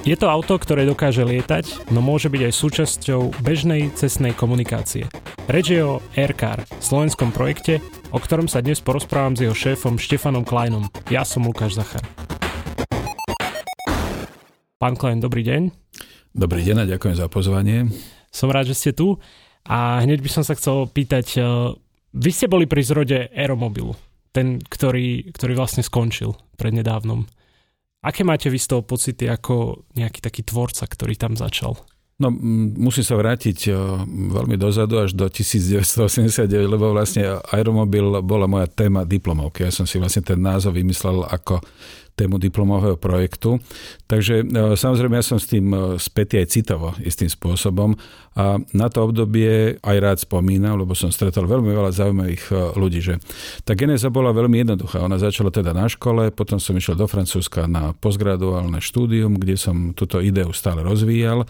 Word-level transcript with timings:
Je 0.00 0.16
to 0.16 0.32
auto, 0.32 0.56
ktoré 0.56 0.88
dokáže 0.88 1.20
lietať, 1.28 1.92
no 1.92 2.00
môže 2.00 2.32
byť 2.32 2.48
aj 2.48 2.54
súčasťou 2.56 3.44
bežnej 3.44 3.92
cestnej 3.92 4.32
komunikácie. 4.32 5.04
Reč 5.44 5.76
je 5.76 5.84
o 5.84 6.00
Aircar, 6.16 6.64
slovenskom 6.80 7.28
projekte, 7.36 7.84
o 8.08 8.16
ktorom 8.16 8.48
sa 8.48 8.64
dnes 8.64 8.80
porozprávam 8.80 9.36
s 9.36 9.44
jeho 9.44 9.52
šéfom 9.52 10.00
Štefanom 10.00 10.48
Kleinom. 10.48 10.88
Ja 11.12 11.20
som 11.28 11.44
Lukáš 11.44 11.76
Zachar. 11.76 12.00
Pán 14.80 14.96
Klein, 14.96 15.20
dobrý 15.20 15.44
deň. 15.44 15.68
Dobrý 16.32 16.64
deň 16.64 16.88
a 16.88 16.90
ďakujem 16.96 17.20
za 17.20 17.28
pozvanie. 17.28 17.92
Som 18.32 18.48
rád, 18.48 18.72
že 18.72 18.80
ste 18.80 18.96
tu 18.96 19.20
a 19.68 20.00
hneď 20.00 20.24
by 20.24 20.30
som 20.32 20.48
sa 20.48 20.56
chcel 20.56 20.88
pýtať, 20.88 21.26
e, 21.36 21.40
vy 22.16 22.30
ste 22.32 22.48
boli 22.48 22.64
pri 22.64 22.80
zrode 22.88 23.28
Aeromobilu, 23.36 23.92
ten, 24.32 24.64
ktorý, 24.64 25.28
ktorý 25.28 25.52
vlastne 25.60 25.84
skončil 25.84 26.40
prednedávnom. 26.56 27.28
Aké 28.00 28.24
máte 28.24 28.48
vy 28.48 28.56
z 28.56 28.68
toho 28.72 28.82
pocity 28.82 29.28
ako 29.28 29.84
nejaký 29.92 30.24
taký 30.24 30.40
tvorca, 30.40 30.88
ktorý 30.88 31.20
tam 31.20 31.36
začal? 31.36 31.76
No, 32.20 32.28
musím 32.76 33.00
sa 33.00 33.16
vrátiť 33.16 33.72
veľmi 34.08 34.60
dozadu 34.60 35.00
až 35.00 35.16
do 35.16 35.24
1989, 35.24 36.48
lebo 36.68 36.92
vlastne 36.92 37.40
Aeromobil 37.48 38.20
bola 38.20 38.44
moja 38.44 38.68
téma 38.68 39.08
diplomovky. 39.08 39.64
Ja 39.64 39.72
som 39.72 39.88
si 39.88 39.96
vlastne 39.96 40.20
ten 40.20 40.36
názov 40.36 40.76
vymyslel 40.76 41.24
ako 41.24 41.64
tému 42.20 42.36
diplomového 42.36 43.00
projektu. 43.00 43.56
Takže 44.04 44.44
e, 44.44 44.76
samozrejme 44.76 45.16
ja 45.16 45.24
som 45.24 45.40
s 45.40 45.48
tým 45.48 45.72
e, 45.72 45.78
spätý 45.96 46.36
aj 46.36 46.52
citovo 46.52 46.92
istým 47.00 47.32
spôsobom 47.32 47.96
a 48.36 48.60
na 48.76 48.86
to 48.92 49.08
obdobie 49.08 49.80
aj 49.80 49.96
rád 49.96 50.18
spomínam, 50.20 50.76
lebo 50.76 50.92
som 50.92 51.08
stretol 51.08 51.48
veľmi 51.48 51.72
veľa 51.72 51.90
zaujímavých 51.96 52.44
e, 52.52 52.54
ľudí, 52.76 53.00
že 53.00 53.16
tá 53.64 53.72
genéza 53.72 54.12
bola 54.12 54.36
veľmi 54.36 54.60
jednoduchá. 54.60 55.00
Ona 55.00 55.16
začala 55.16 55.48
teda 55.48 55.72
na 55.72 55.88
škole, 55.88 56.28
potom 56.28 56.60
som 56.60 56.76
išiel 56.76 57.00
do 57.00 57.08
Francúzska 57.08 57.64
na 57.64 57.96
postgraduálne 57.96 58.84
štúdium, 58.84 59.40
kde 59.40 59.56
som 59.56 59.96
túto 59.96 60.20
ideu 60.20 60.52
stále 60.52 60.84
rozvíjal 60.84 61.48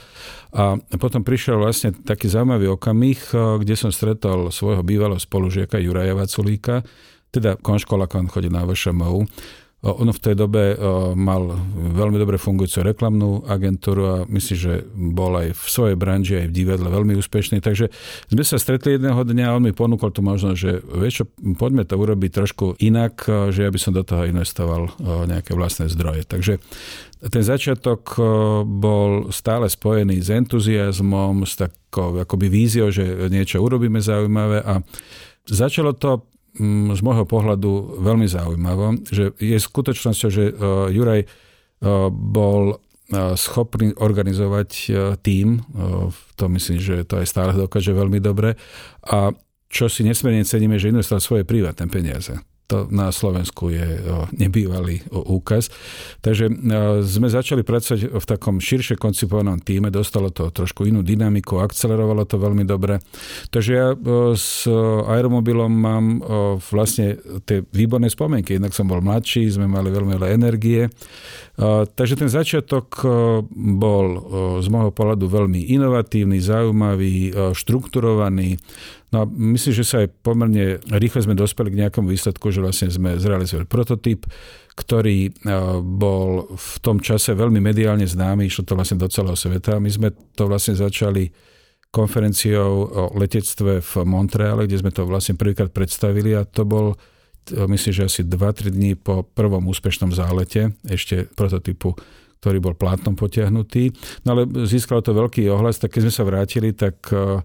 a 0.55 0.79
potom 0.99 1.27
prišiel 1.27 1.59
vlastne 1.59 1.95
taký 1.95 2.27
zaujímavý 2.27 2.75
okamih, 2.75 3.19
kde 3.63 3.75
som 3.79 3.95
stretol 3.95 4.51
svojho 4.51 4.83
bývalého 4.83 5.19
spolužiaka 5.19 5.79
Juraja 5.79 6.15
Vaculíka, 6.19 6.83
teda 7.31 7.55
konškola, 7.63 8.11
on 8.11 8.27
chodí 8.27 8.51
na 8.51 8.67
VŠMU, 8.67 9.27
ono 9.81 10.13
v 10.13 10.21
tej 10.21 10.37
dobe 10.37 10.77
mal 11.17 11.57
veľmi 11.73 12.21
dobre 12.21 12.37
fungujúcu 12.37 12.85
reklamnú 12.85 13.49
agentúru 13.49 14.03
a 14.13 14.17
myslím, 14.29 14.59
že 14.61 14.75
bol 14.93 15.33
aj 15.41 15.57
v 15.57 15.65
svojej 15.73 15.97
branži, 15.97 16.37
aj 16.37 16.53
v 16.53 16.57
divadle 16.61 16.93
veľmi 16.93 17.17
úspešný. 17.17 17.65
Takže 17.65 17.89
sme 18.29 18.45
sa 18.45 18.61
stretli 18.61 19.01
jedného 19.01 19.17
dňa 19.17 19.45
a 19.49 19.57
on 19.57 19.65
mi 19.65 19.73
ponúkol 19.73 20.13
tu 20.13 20.21
možnosť, 20.21 20.59
že 20.61 20.85
vieš 20.85 21.25
čo, 21.25 21.25
poďme 21.57 21.89
to 21.89 21.97
urobiť 21.97 22.31
trošku 22.45 22.77
inak, 22.77 23.25
že 23.49 23.65
ja 23.65 23.73
by 23.73 23.81
som 23.81 23.97
do 23.97 24.05
toho 24.05 24.29
investoval 24.29 24.93
nejaké 25.25 25.57
vlastné 25.57 25.89
zdroje. 25.89 26.29
Takže 26.29 26.61
ten 27.33 27.45
začiatok 27.45 28.21
bol 28.69 29.33
stále 29.33 29.65
spojený 29.65 30.21
s 30.21 30.29
entuziasmom, 30.29 31.49
s 31.49 31.57
takou 31.57 32.21
akoby 32.21 32.53
víziou, 32.53 32.93
že 32.93 33.29
niečo 33.33 33.65
urobíme 33.65 34.01
zaujímavé 34.01 34.61
a 34.61 34.85
začalo 35.49 35.97
to 35.97 36.29
z 36.93 37.01
môjho 37.01 37.25
pohľadu 37.25 38.03
veľmi 38.05 38.29
zaujímavé, 38.29 39.01
že 39.09 39.33
je 39.41 39.57
skutočnosťou, 39.57 40.31
že 40.31 40.45
e, 40.51 40.55
Juraj 40.93 41.25
e, 41.25 41.29
bol 42.13 42.75
e, 42.75 42.77
schopný 43.41 43.97
organizovať 43.97 44.71
tým, 45.25 45.65
to 46.37 46.45
myslím, 46.53 46.79
že 46.79 47.09
to 47.09 47.21
aj 47.21 47.27
stále 47.27 47.53
dokáže 47.57 47.97
veľmi 47.97 48.21
dobre. 48.21 48.61
A 49.09 49.33
čo 49.71 49.87
si 49.87 50.03
nesmierne 50.05 50.45
ceníme, 50.45 50.77
že 50.77 50.91
investoval 50.91 51.23
svoje 51.23 51.45
privátne 51.47 51.87
peniaze 51.89 52.37
to 52.71 52.87
na 52.95 53.11
Slovensku 53.11 53.75
je 53.75 53.99
nebývalý 54.39 55.03
úkaz. 55.11 55.75
Takže 56.23 56.47
sme 57.03 57.27
začali 57.27 57.67
pracovať 57.67 58.15
v 58.15 58.25
takom 58.31 58.63
širšie 58.63 58.95
koncipovanom 58.95 59.59
týme, 59.59 59.91
dostalo 59.91 60.31
to 60.31 60.55
trošku 60.55 60.87
inú 60.87 61.03
dynamiku, 61.03 61.59
akcelerovalo 61.59 62.23
to 62.31 62.39
veľmi 62.39 62.63
dobre. 62.63 63.03
Takže 63.51 63.71
ja 63.75 63.99
s 64.39 64.71
aeromobilom 65.11 65.73
mám 65.75 66.23
vlastne 66.71 67.19
tie 67.43 67.67
výborné 67.75 68.07
spomienky. 68.07 68.55
Jednak 68.55 68.71
som 68.71 68.87
bol 68.87 69.03
mladší, 69.03 69.51
sme 69.51 69.67
mali 69.67 69.91
veľmi 69.91 70.15
veľa 70.15 70.29
energie. 70.31 70.87
Takže 71.61 72.17
ten 72.17 72.33
začiatok 72.33 73.05
bol 73.53 74.07
z 74.65 74.67
môjho 74.73 74.97
pohľadu 74.97 75.29
veľmi 75.29 75.69
inovatívny, 75.77 76.41
zaujímavý, 76.41 77.37
štrukturovaný. 77.53 78.57
No 79.11 79.17
a 79.23 79.25
myslím, 79.27 79.75
že 79.75 79.85
sa 79.85 79.97
aj 80.07 80.09
pomerne 80.23 80.79
rýchlo 80.87 81.21
sme 81.27 81.35
dospeli 81.35 81.75
k 81.75 81.81
nejakému 81.85 82.07
výsledku, 82.07 82.55
že 82.55 82.63
vlastne 82.63 82.95
sme 82.95 83.19
zrealizovali 83.19 83.67
prototyp, 83.67 84.23
ktorý 84.79 85.29
e, 85.29 85.31
bol 85.83 86.55
v 86.55 86.75
tom 86.79 87.03
čase 87.03 87.35
veľmi 87.35 87.59
mediálne 87.59 88.07
známy, 88.07 88.47
išlo 88.47 88.71
to 88.71 88.79
vlastne 88.79 89.03
do 89.03 89.11
celého 89.11 89.35
sveta. 89.35 89.83
My 89.83 89.91
sme 89.91 90.09
to 90.39 90.47
vlastne 90.47 90.79
začali 90.79 91.27
konferenciou 91.91 92.71
o 92.87 93.03
letectve 93.19 93.83
v 93.83 93.93
Montreale, 94.07 94.71
kde 94.71 94.79
sme 94.79 94.95
to 94.95 95.03
vlastne 95.11 95.35
prvýkrát 95.35 95.75
predstavili 95.75 96.39
a 96.39 96.47
to 96.47 96.63
bol 96.63 96.95
e, 96.95 96.97
myslím, 97.55 97.93
že 97.93 98.03
asi 98.07 98.21
2-3 98.23 98.71
dní 98.73 98.93
po 98.95 99.23
prvom 99.23 99.67
úspešnom 99.69 100.15
zálete 100.15 100.75
ešte 100.87 101.29
prototypu 101.35 101.97
ktorý 102.41 102.57
bol 102.57 102.73
plátnom 102.73 103.13
potiahnutý. 103.21 103.93
No 104.25 104.33
ale 104.33 104.49
získalo 104.65 105.05
to 105.05 105.13
veľký 105.13 105.45
ohlas, 105.53 105.77
tak 105.77 105.93
keď 105.93 106.09
sme 106.09 106.15
sa 106.17 106.25
vrátili, 106.25 106.73
tak 106.73 106.97
e, 107.13 107.45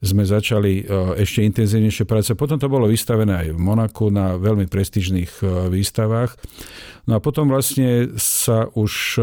sme 0.00 0.24
začali 0.24 0.80
e, 0.80 0.84
ešte 1.20 1.44
intenzívnejšie 1.44 2.08
práce. 2.08 2.32
Potom 2.32 2.56
to 2.56 2.72
bolo 2.72 2.88
vystavené 2.88 3.46
aj 3.46 3.48
v 3.52 3.60
Monaku 3.60 4.08
na 4.08 4.40
veľmi 4.40 4.64
prestížnych 4.64 5.44
e, 5.44 5.68
výstavách. 5.68 6.40
No 7.04 7.20
a 7.20 7.22
potom 7.22 7.52
vlastne 7.52 8.16
sa 8.16 8.64
už 8.72 9.20
e, 9.20 9.22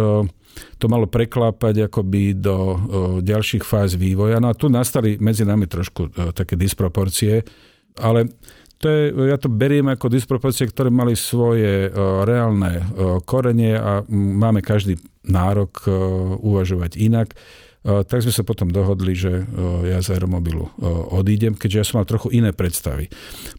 to 0.77 0.85
malo 0.85 1.09
preklápať 1.09 1.85
akoby 1.85 2.33
do 2.33 2.57
ďalších 3.21 3.61
fáz 3.61 3.93
vývoja. 3.93 4.41
No 4.41 4.49
a 4.49 4.57
tu 4.57 4.73
nastali 4.73 5.21
medzi 5.21 5.45
nami 5.45 5.69
trošku 5.69 6.33
také 6.33 6.57
disproporcie, 6.57 7.45
ale 8.01 8.25
to 8.77 8.85
je, 8.89 9.01
ja 9.29 9.37
to 9.41 9.49
beriem 9.49 9.89
ako 9.89 10.13
disproporcie, 10.13 10.69
ktoré 10.69 10.93
mali 10.93 11.17
svoje 11.17 11.89
reálne 12.23 12.85
korenie 13.25 13.73
a 13.73 14.05
máme 14.09 14.61
každý 14.61 15.01
nárok 15.25 15.85
uvažovať 16.39 16.95
inak 17.01 17.33
tak 17.87 18.19
sme 18.19 18.35
sa 18.35 18.43
potom 18.43 18.67
dohodli, 18.67 19.15
že 19.15 19.47
ja 19.87 20.03
z 20.03 20.19
Aeromobilu 20.19 20.67
odídem, 21.15 21.55
keďže 21.55 21.77
ja 21.79 21.85
som 21.87 21.95
mal 22.03 22.07
trochu 22.09 22.35
iné 22.35 22.51
predstavy. 22.51 23.07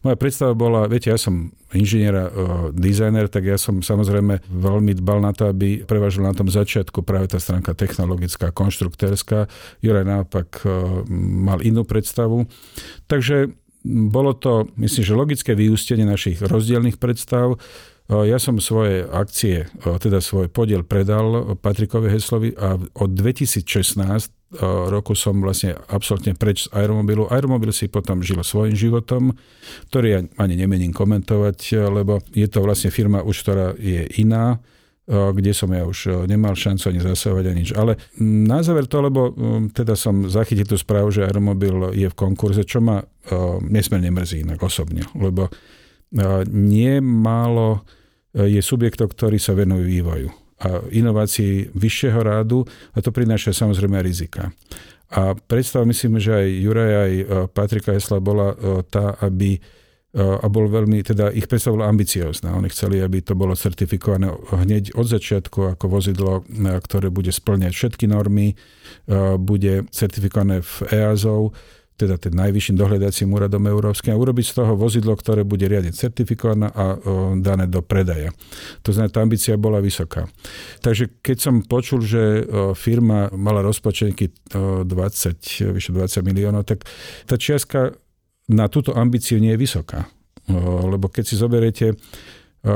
Moja 0.05 0.13
predstava 0.21 0.53
bola, 0.53 0.85
viete, 0.85 1.09
ja 1.09 1.17
som 1.17 1.49
inžinier 1.73 2.13
a 2.13 2.25
dizajner, 2.69 3.25
tak 3.25 3.49
ja 3.49 3.57
som 3.57 3.81
samozrejme 3.81 4.45
veľmi 4.45 4.93
dbal 5.01 5.25
na 5.25 5.33
to, 5.33 5.49
aby 5.49 5.81
prevažil 5.81 6.21
na 6.21 6.37
tom 6.37 6.45
začiatku 6.45 7.01
práve 7.01 7.25
tá 7.25 7.41
stránka 7.41 7.73
technologická, 7.73 8.53
konštruktérska. 8.53 9.49
Juraj 9.81 10.05
naopak 10.05 10.61
mal 11.09 11.65
inú 11.65 11.81
predstavu. 11.81 12.45
Takže 13.09 13.49
bolo 13.85 14.35
to, 14.35 14.67
myslím, 14.75 15.03
že 15.03 15.13
logické 15.15 15.51
vyústenie 15.55 16.03
našich 16.03 16.43
rozdielných 16.43 16.99
predstav. 16.99 17.55
Ja 18.09 18.41
som 18.41 18.57
svoje 18.57 19.05
akcie, 19.05 19.69
teda 19.85 20.17
svoj 20.17 20.49
podiel 20.49 20.81
predal 20.81 21.53
Patrikovi 21.61 22.09
Heslovi 22.09 22.57
a 22.57 22.75
od 22.75 23.09
2016 23.13 24.57
roku 24.89 25.13
som 25.13 25.37
vlastne 25.45 25.77
absolútne 25.93 26.33
preč 26.33 26.65
z 26.65 26.73
Aeromobilu. 26.73 27.29
Aeromobil 27.29 27.69
si 27.69 27.85
potom 27.85 28.25
žil 28.25 28.41
svojim 28.41 28.73
životom, 28.73 29.37
ktorý 29.93 30.07
ja 30.09 30.19
ani 30.41 30.57
nemením 30.57 30.89
komentovať, 30.89 31.85
lebo 31.93 32.17
je 32.33 32.49
to 32.49 32.65
vlastne 32.65 32.89
firma 32.89 33.21
už, 33.21 33.45
ktorá 33.45 33.77
je 33.77 34.09
iná, 34.17 34.57
kde 35.09 35.57
som 35.57 35.73
ja 35.73 35.89
už 35.89 36.29
nemal 36.29 36.53
šancu 36.53 36.93
ani 36.93 37.01
zasahovať 37.01 37.45
ani 37.49 37.59
nič. 37.65 37.71
Ale 37.73 37.97
na 38.21 38.61
záver 38.61 38.85
to, 38.85 39.01
lebo 39.01 39.33
teda 39.73 39.97
som 39.97 40.29
zachytil 40.29 40.69
tú 40.69 40.77
správu, 40.77 41.09
že 41.09 41.25
Aeromobil 41.25 41.97
je 41.97 42.05
v 42.05 42.13
konkurze, 42.13 42.61
čo 42.61 42.77
ma 42.77 43.01
nesmierne 43.65 44.13
mrzí 44.13 44.45
inak 44.45 44.61
osobne, 44.61 45.09
lebo 45.17 45.49
nie 46.53 47.01
málo 47.01 47.81
je 48.37 48.61
subjektov, 48.61 49.17
ktorí 49.17 49.41
sa 49.41 49.57
venujú 49.57 49.89
vývoju 49.89 50.29
a 50.59 50.83
inovácii 50.91 51.71
vyššieho 51.71 52.19
rádu 52.19 52.67
a 52.91 52.99
to 52.99 53.15
prináša 53.15 53.55
samozrejme 53.55 53.95
rizika. 54.03 54.51
A 55.09 55.33
predstava, 55.33 55.89
myslím, 55.89 56.21
že 56.21 56.35
aj 56.35 56.47
Juraj, 56.61 56.93
aj 56.93 57.13
e, 57.17 57.25
Patrika 57.49 57.97
Hesla 57.97 58.21
bola 58.21 58.53
e, 58.53 58.85
tá, 58.85 59.17
aby 59.25 59.57
e, 59.57 59.59
a 60.09 60.47
bol 60.49 60.65
veľmi, 60.65 61.05
teda 61.05 61.29
ich 61.29 61.45
predstava 61.45 61.77
bola 61.77 61.93
ambiciozná. 61.93 62.57
Oni 62.57 62.65
chceli, 62.73 62.97
aby 62.97 63.21
to 63.21 63.37
bolo 63.37 63.53
certifikované 63.53 64.33
hneď 64.49 64.97
od 64.97 65.05
začiatku 65.05 65.77
ako 65.77 65.85
vozidlo, 65.85 66.41
ktoré 66.81 67.13
bude 67.13 67.29
splňať 67.29 67.73
všetky 67.77 68.09
normy, 68.09 68.57
bude 69.37 69.85
certifikované 69.93 70.65
v 70.65 70.73
EASO, 70.89 71.53
teda 71.99 72.15
ten 72.15 72.31
najvyšším 72.31 72.79
dohľadacím 72.79 73.27
úradom 73.27 73.59
európskym 73.67 74.15
a 74.15 74.17
urobiť 74.17 74.45
z 74.49 74.53
toho 74.63 74.73
vozidlo, 74.79 75.13
ktoré 75.19 75.43
bude 75.43 75.67
riadne 75.67 75.91
certifikované 75.91 76.71
a 76.71 76.95
dané 77.37 77.67
do 77.67 77.83
predaja. 77.83 78.31
To 78.87 78.95
znamená, 78.95 79.11
tá 79.11 79.19
ambícia 79.19 79.59
bola 79.59 79.83
vysoká. 79.83 80.25
Takže 80.79 81.19
keď 81.19 81.37
som 81.37 81.61
počul, 81.61 82.01
že 82.01 82.47
firma 82.79 83.27
mala 83.35 83.59
rozpočenky 83.61 84.31
20, 84.55 85.75
vyše 85.75 85.91
20 85.91 86.23
miliónov, 86.23 86.65
tak 86.65 86.87
tá 87.27 87.35
čiastka 87.35 87.93
na 88.49 88.65
túto 88.65 88.97
ambíciu 88.97 89.37
nie 89.37 89.53
je 89.53 89.61
vysoká. 89.61 90.09
Lebo 90.49 91.05
keď 91.07 91.23
si 91.29 91.37
zoberiete, 91.37 91.93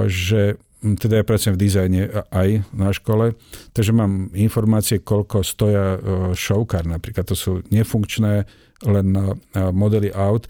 že 0.05 0.61
teda 0.83 1.23
ja 1.23 1.25
pracujem 1.25 1.55
v 1.55 1.63
dizajne 1.63 2.01
aj 2.29 2.67
na 2.75 2.91
škole, 2.91 3.33
takže 3.71 3.95
mám 3.95 4.29
informácie, 4.35 5.01
koľko 5.01 5.41
stoja 5.41 5.97
šoukár 6.35 6.85
napríklad. 6.85 7.25
To 7.31 7.35
sú 7.39 7.51
nefunkčné 7.71 8.45
len 8.83 9.07
modely 9.55 10.11
aut, 10.11 10.45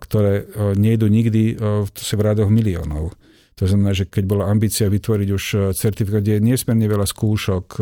ktoré 0.00 0.46
nejdu 0.78 1.10
nikdy, 1.10 1.58
to 1.90 2.00
v 2.16 2.24
rádoch 2.24 2.46
miliónov. 2.46 3.10
To 3.56 3.64
znamená, 3.64 3.96
že 3.96 4.04
keď 4.04 4.24
bola 4.28 4.52
ambícia 4.52 4.84
vytvoriť 4.84 5.28
už 5.32 5.44
certifikát, 5.72 6.20
kde 6.20 6.36
je 6.36 6.44
nesmierne 6.44 6.84
veľa 6.84 7.08
skúšok, 7.08 7.80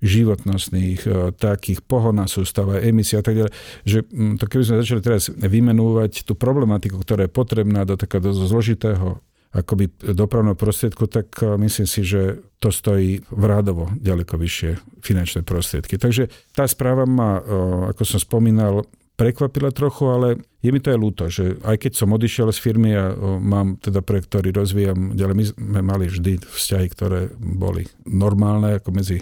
životnostných, 0.00 1.34
takých 1.34 1.82
pohona 1.82 2.30
sústava, 2.30 2.78
emisie 2.78 3.18
a 3.18 3.24
tak 3.26 3.42
ďalej, 3.42 3.52
že 3.84 4.06
mm, 4.06 4.38
to 4.38 4.44
keby 4.46 4.62
sme 4.64 4.80
začali 4.80 5.00
teraz 5.02 5.28
vymenúvať 5.28 6.24
tú 6.24 6.38
problematiku, 6.38 7.02
ktorá 7.02 7.26
je 7.26 7.32
potrebná 7.34 7.82
do 7.82 7.98
takého 7.98 8.30
zložitého 8.30 9.18
akoby 9.50 9.90
dopravného 10.14 10.54
prostriedku, 10.54 11.10
tak 11.10 11.42
myslím 11.42 11.90
si, 11.90 12.06
že 12.06 12.38
to 12.62 12.70
stojí 12.70 13.18
v 13.34 13.44
rádovo 13.50 13.90
ďaleko 13.98 14.38
vyššie 14.38 15.02
finančné 15.02 15.42
prostriedky. 15.42 15.98
Takže 15.98 16.30
tá 16.54 16.70
správa 16.70 17.02
ma, 17.02 17.42
ako 17.90 18.02
som 18.06 18.22
spomínal, 18.22 18.86
prekvapila 19.20 19.68
trochu, 19.68 20.08
ale 20.08 20.28
je 20.64 20.72
mi 20.72 20.80
to 20.80 20.96
aj 20.96 20.98
ľúto, 20.98 21.28
že 21.28 21.60
aj 21.60 21.76
keď 21.76 21.92
som 21.92 22.16
odišiel 22.16 22.48
z 22.48 22.58
firmy 22.64 22.96
a 22.96 23.12
mám 23.36 23.76
teda 23.76 24.00
projekt, 24.00 24.32
ktorý 24.32 24.48
rozvíjam, 24.56 25.12
ďalej 25.12 25.36
my 25.36 25.44
sme 25.44 25.80
mali 25.84 26.08
vždy 26.08 26.40
vzťahy, 26.40 26.86
ktoré 26.96 27.28
boli 27.36 27.84
normálne 28.08 28.80
ako 28.80 28.88
medzi 28.96 29.20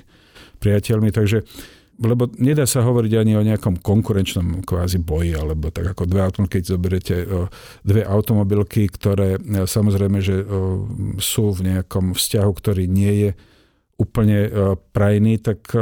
priateľmi, 0.63 1.11
takže 1.11 1.43
lebo 1.99 2.31
nedá 2.39 2.63
sa 2.63 2.87
hovoriť 2.87 3.13
ani 3.19 3.35
o 3.35 3.43
nejakom 3.43 3.83
konkurenčnom 3.83 4.63
kvázi 4.63 5.03
boji, 5.03 5.35
alebo 5.35 5.75
tak 5.75 5.99
ako 5.99 6.07
dve 6.07 6.23
automobilky, 6.23 6.55
keď 6.55 6.63
zoberiete 6.71 7.17
dve 7.83 8.07
automobilky, 8.07 8.87
ktoré 8.87 9.35
e, 9.35 9.67
samozrejme, 9.67 10.23
že 10.23 10.47
sú 11.19 11.51
v 11.51 11.75
nejakom 11.75 12.15
vzťahu, 12.15 12.51
ktorý 12.55 12.87
nie 12.87 13.15
je 13.27 13.31
úplne 13.99 14.47
prajný, 14.95 15.43
tak 15.43 15.75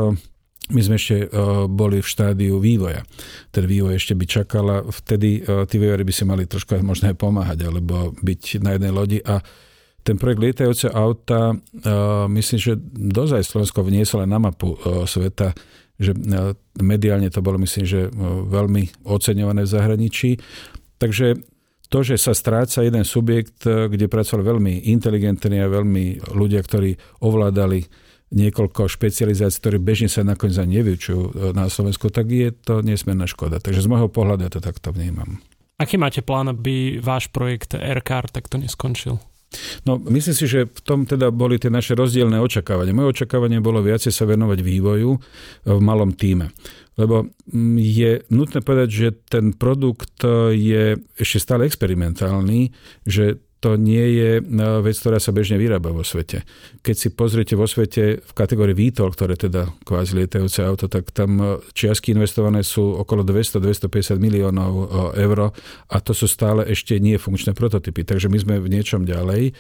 my 0.66 0.80
sme 0.82 0.98
ešte 0.98 1.30
uh, 1.30 1.70
boli 1.70 2.02
v 2.02 2.08
štádiu 2.10 2.58
vývoja. 2.58 3.06
Ten 3.54 3.70
vývoj 3.70 3.94
ešte 3.94 4.18
by 4.18 4.24
čakala. 4.26 4.82
Vtedy 4.82 5.46
uh, 5.46 5.62
tí 5.62 5.78
vývojári 5.78 6.02
by 6.02 6.14
si 6.14 6.24
mali 6.26 6.42
trošku 6.50 6.74
aj 6.74 6.82
možné 6.82 7.14
pomáhať, 7.14 7.70
alebo 7.70 8.10
byť 8.18 8.64
na 8.66 8.74
jednej 8.74 8.90
lodi. 8.90 9.18
A 9.22 9.38
ten 10.02 10.18
projekt 10.18 10.42
lietajúce 10.42 10.90
auta, 10.90 11.54
uh, 11.54 12.26
myslím, 12.26 12.58
že 12.58 12.74
dozaj 12.94 13.46
Slovensko 13.46 13.86
vnieslo 13.86 14.26
aj 14.26 14.30
na 14.30 14.38
mapu 14.42 14.74
sveta, 15.06 15.54
že 15.96 16.12
mediálne 16.76 17.32
to 17.32 17.40
bolo, 17.40 17.56
myslím, 17.62 17.84
že 17.88 18.10
veľmi 18.50 19.08
oceňované 19.08 19.64
v 19.64 19.72
zahraničí. 19.72 20.30
Takže 21.00 21.40
to, 21.88 22.02
že 22.02 22.18
sa 22.18 22.34
stráca 22.34 22.82
jeden 22.82 23.06
subjekt, 23.06 23.64
kde 23.64 24.10
pracovali 24.10 24.42
veľmi 24.44 24.72
inteligentní 24.92 25.62
a 25.62 25.70
veľmi 25.70 26.34
ľudia, 26.34 26.60
ktorí 26.60 27.22
ovládali 27.22 27.86
niekoľko 28.34 28.90
špecializácií, 28.90 29.58
ktoré 29.62 29.78
bežne 29.78 30.10
sa 30.10 30.26
nakoniec 30.26 30.58
ani 30.58 30.82
nevyučujú 30.82 31.22
e, 31.22 31.30
na 31.54 31.70
Slovensku, 31.70 32.10
tak 32.10 32.26
je 32.30 32.50
to 32.50 32.82
nesmierna 32.82 33.30
škoda. 33.30 33.62
Takže 33.62 33.84
z 33.84 33.90
môjho 33.90 34.10
pohľadu 34.10 34.46
ja 34.46 34.50
to 34.50 34.58
takto 34.58 34.90
vnímam. 34.90 35.38
Aký 35.78 36.00
máte 36.00 36.24
plán, 36.24 36.50
aby 36.50 36.98
váš 36.98 37.28
projekt 37.30 37.76
Aircar 37.76 38.26
takto 38.32 38.56
neskončil? 38.58 39.20
No, 39.86 40.02
myslím 40.10 40.34
si, 40.34 40.46
že 40.50 40.66
v 40.66 40.80
tom 40.82 41.06
teda 41.06 41.30
boli 41.30 41.56
tie 41.56 41.70
naše 41.70 41.94
rozdielne 41.94 42.42
očakávania. 42.42 42.96
Moje 42.96 43.22
očakávanie 43.22 43.62
bolo 43.62 43.78
viacej 43.78 44.10
sa 44.10 44.26
venovať 44.26 44.58
vývoju 44.58 45.10
e, 45.14 45.18
v 45.70 45.80
malom 45.80 46.10
týme. 46.10 46.50
Lebo 46.98 47.30
mm, 47.30 47.76
je 47.78 48.10
nutné 48.34 48.58
povedať, 48.66 48.88
že 48.90 49.08
ten 49.30 49.54
produkt 49.54 50.26
je 50.50 50.98
ešte 51.14 51.38
stále 51.38 51.68
experimentálny, 51.68 52.74
že 53.06 53.45
to 53.66 53.74
nie 53.74 54.06
je 54.14 54.30
e, 54.38 54.42
vec, 54.78 54.94
ktorá 54.94 55.18
sa 55.18 55.34
bežne 55.34 55.58
vyrába 55.58 55.90
vo 55.90 56.06
svete. 56.06 56.46
Keď 56.86 56.94
si 56.94 57.08
pozriete 57.10 57.58
vo 57.58 57.66
svete 57.66 58.22
v 58.22 58.32
kategórii 58.38 58.78
VTOL, 58.78 59.10
ktoré 59.10 59.34
teda 59.34 59.74
kvázi 59.82 60.22
lietajúce 60.22 60.62
auto, 60.62 60.86
tak 60.86 61.10
tam 61.10 61.42
e, 61.42 61.46
čiastky 61.74 62.14
investované 62.14 62.62
sú 62.62 62.94
okolo 63.02 63.26
200-250 63.26 64.22
miliónov 64.22 64.70
e, 64.70 64.84
eur 65.18 65.50
a 65.90 65.96
to 65.98 66.14
sú 66.14 66.30
stále 66.30 66.62
ešte 66.70 66.94
nie 67.02 67.18
funkčné 67.18 67.58
prototypy. 67.58 68.06
Takže 68.06 68.30
my 68.30 68.38
sme 68.38 68.54
v 68.62 68.70
niečom 68.70 69.02
ďalej. 69.02 69.50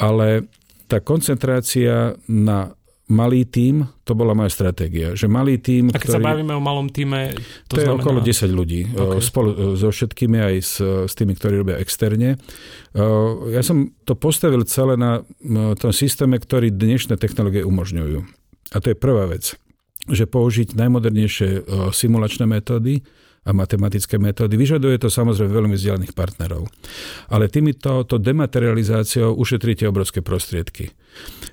Ale 0.00 0.48
tá 0.88 1.04
koncentrácia 1.04 2.16
na 2.24 2.72
malý 3.10 3.44
tím, 3.44 3.88
to 4.06 4.14
bola 4.14 4.32
moja 4.36 4.48
stratégia. 4.52 5.18
Že 5.18 5.26
malý 5.26 5.58
tím, 5.58 5.90
A 5.90 5.98
keď 5.98 6.16
ktorý, 6.16 6.22
sa 6.22 6.28
bavíme 6.32 6.52
o 6.54 6.62
malom 6.62 6.86
týme, 6.86 7.34
to, 7.66 7.76
to 7.76 7.82
znamená... 7.82 7.98
je 7.98 7.98
okolo 7.98 8.18
10 8.22 8.52
ľudí. 8.52 8.80
Okay. 8.92 9.20
Spolu 9.22 9.50
so 9.74 9.88
všetkými 9.90 10.38
aj 10.38 10.54
s, 10.62 10.74
s 10.80 11.12
tými, 11.18 11.34
ktorí 11.34 11.60
robia 11.60 11.76
externe. 11.82 12.38
Ja 13.50 13.62
som 13.64 13.92
to 14.06 14.14
postavil 14.14 14.62
celé 14.68 14.94
na 14.94 15.26
tom 15.76 15.90
systéme, 15.90 16.38
ktorý 16.38 16.70
dnešné 16.70 17.18
technológie 17.18 17.66
umožňujú. 17.66 18.18
A 18.72 18.76
to 18.80 18.92
je 18.92 18.96
prvá 18.96 19.28
vec. 19.28 19.56
Že 20.08 20.24
použiť 20.26 20.68
najmodernejšie 20.78 21.66
simulačné 21.92 22.48
metódy, 22.48 23.02
a 23.42 23.50
matematické 23.50 24.22
metódy. 24.22 24.54
Vyžaduje 24.54 25.02
to 25.02 25.10
samozrejme 25.10 25.50
veľmi 25.50 25.74
vzdialených 25.74 26.14
partnerov. 26.14 26.70
Ale 27.26 27.50
týmito 27.50 28.06
to 28.06 28.14
dematerializáciou 28.22 29.34
ušetríte 29.34 29.82
obrovské 29.90 30.22
prostriedky. 30.22 30.94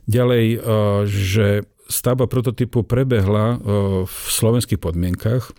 Ďalej, 0.09 0.45
e, 0.53 0.57
že 1.05 1.47
stavba 1.89 2.29
prototypu 2.29 2.85
prebehla 2.85 3.45
e, 3.53 3.57
v 4.05 4.15
slovenských 4.29 4.77
podmienkach, 4.77 5.51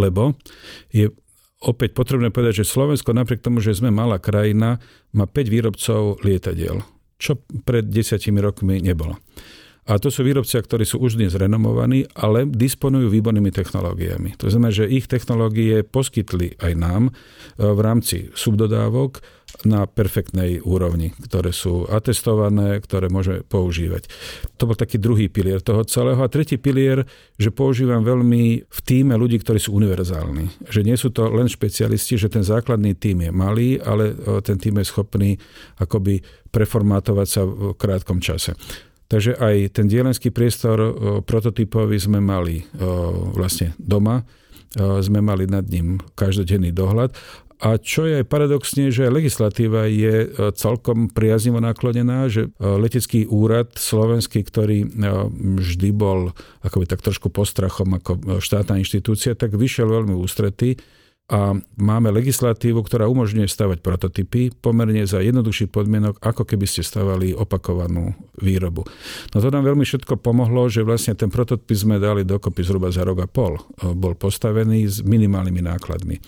lebo 0.00 0.34
je 0.90 1.12
opäť 1.64 1.96
potrebné 1.96 2.28
povedať, 2.28 2.64
že 2.64 2.72
Slovensko 2.72 3.16
napriek 3.16 3.40
tomu, 3.40 3.60
že 3.64 3.76
sme 3.76 3.88
malá 3.92 4.20
krajina, 4.20 4.80
má 5.16 5.24
5 5.24 5.48
výrobcov 5.48 6.24
lietadiel, 6.24 6.84
čo 7.16 7.40
pred 7.64 7.88
desiatimi 7.88 8.40
rokmi 8.40 8.80
nebolo. 8.84 9.16
A 9.84 10.00
to 10.00 10.08
sú 10.08 10.24
výrobcia, 10.24 10.64
ktorí 10.64 10.88
sú 10.88 10.96
už 10.96 11.20
dnes 11.20 11.36
renomovaní, 11.36 12.08
ale 12.16 12.48
disponujú 12.48 13.12
výbornými 13.12 13.52
technológiami. 13.52 14.32
To 14.40 14.48
znamená, 14.48 14.72
že 14.72 14.88
ich 14.88 15.04
technológie 15.04 15.84
poskytli 15.84 16.56
aj 16.56 16.72
nám 16.72 17.02
e, 17.08 17.12
v 17.60 17.80
rámci 17.84 18.32
subdodávok 18.32 19.20
na 19.62 19.86
perfektnej 19.86 20.58
úrovni, 20.66 21.14
ktoré 21.14 21.54
sú 21.54 21.86
atestované, 21.86 22.82
ktoré 22.82 23.06
môžeme 23.06 23.46
používať. 23.46 24.10
To 24.58 24.66
bol 24.66 24.76
taký 24.76 24.98
druhý 24.98 25.30
pilier 25.30 25.62
toho 25.62 25.86
celého. 25.86 26.18
A 26.18 26.26
tretí 26.26 26.58
pilier, 26.58 27.06
že 27.38 27.54
používam 27.54 28.02
veľmi 28.02 28.66
v 28.66 28.80
týme 28.82 29.14
ľudí, 29.14 29.38
ktorí 29.38 29.62
sú 29.62 29.78
univerzálni. 29.78 30.66
Že 30.66 30.80
nie 30.82 30.96
sú 30.98 31.14
to 31.14 31.30
len 31.30 31.46
špecialisti, 31.46 32.18
že 32.18 32.26
ten 32.26 32.42
základný 32.42 32.98
tým 32.98 33.30
je 33.30 33.30
malý, 33.30 33.78
ale 33.78 34.12
e, 34.12 34.42
ten 34.42 34.58
tým 34.58 34.82
je 34.82 34.90
schopný 34.90 35.30
akoby 35.78 36.20
preformátovať 36.50 37.28
sa 37.30 37.42
v 37.46 37.78
krátkom 37.78 38.18
čase. 38.18 38.58
Takže 39.06 39.38
aj 39.38 39.76
ten 39.78 39.86
dielenský 39.86 40.32
priestor 40.32 40.80
prototypový 41.28 42.00
sme 42.00 42.24
mali 42.24 42.64
vlastne 43.36 43.76
doma, 43.76 44.24
sme 44.74 45.22
mali 45.22 45.46
nad 45.46 45.62
ním 45.70 46.02
každodenný 46.18 46.74
dohľad 46.74 47.14
a 47.64 47.80
čo 47.80 48.04
je 48.04 48.28
paradoxne, 48.28 48.92
že 48.92 49.08
legislatíva 49.08 49.88
je 49.88 50.28
celkom 50.52 51.08
priaznivo 51.08 51.64
naklonená, 51.64 52.28
že 52.28 52.52
letecký 52.60 53.24
úrad 53.24 53.72
slovenský, 53.72 54.44
ktorý 54.44 54.84
vždy 55.56 55.88
bol 55.96 56.36
akoby 56.60 56.84
tak 56.84 57.00
trošku 57.00 57.32
postrachom 57.32 57.96
ako 57.96 58.44
štátna 58.44 58.76
inštitúcia, 58.84 59.32
tak 59.32 59.56
vyšiel 59.56 59.88
veľmi 59.88 60.12
ústretý 60.12 60.76
a 61.24 61.56
máme 61.80 62.12
legislatívu, 62.12 62.84
ktorá 62.84 63.08
umožňuje 63.08 63.48
stavať 63.48 63.80
prototypy 63.80 64.52
pomerne 64.52 65.08
za 65.08 65.24
jednoduchší 65.24 65.72
podmienok, 65.72 66.20
ako 66.20 66.44
keby 66.44 66.68
ste 66.68 66.84
stavali 66.84 67.32
opakovanú 67.32 68.12
výrobu. 68.44 68.84
No 69.32 69.40
to 69.40 69.48
nám 69.48 69.64
veľmi 69.64 69.88
všetko 69.88 70.20
pomohlo, 70.20 70.68
že 70.68 70.84
vlastne 70.84 71.16
ten 71.16 71.32
prototyp 71.32 71.64
sme 71.72 71.96
dali 71.96 72.28
dokopy 72.28 72.60
zhruba 72.60 72.92
za 72.92 73.08
rok 73.08 73.24
a 73.24 73.28
pol. 73.28 73.56
Bol 73.96 74.20
postavený 74.20 74.84
s 74.84 75.00
minimálnymi 75.00 75.64
nákladmi. 75.64 76.20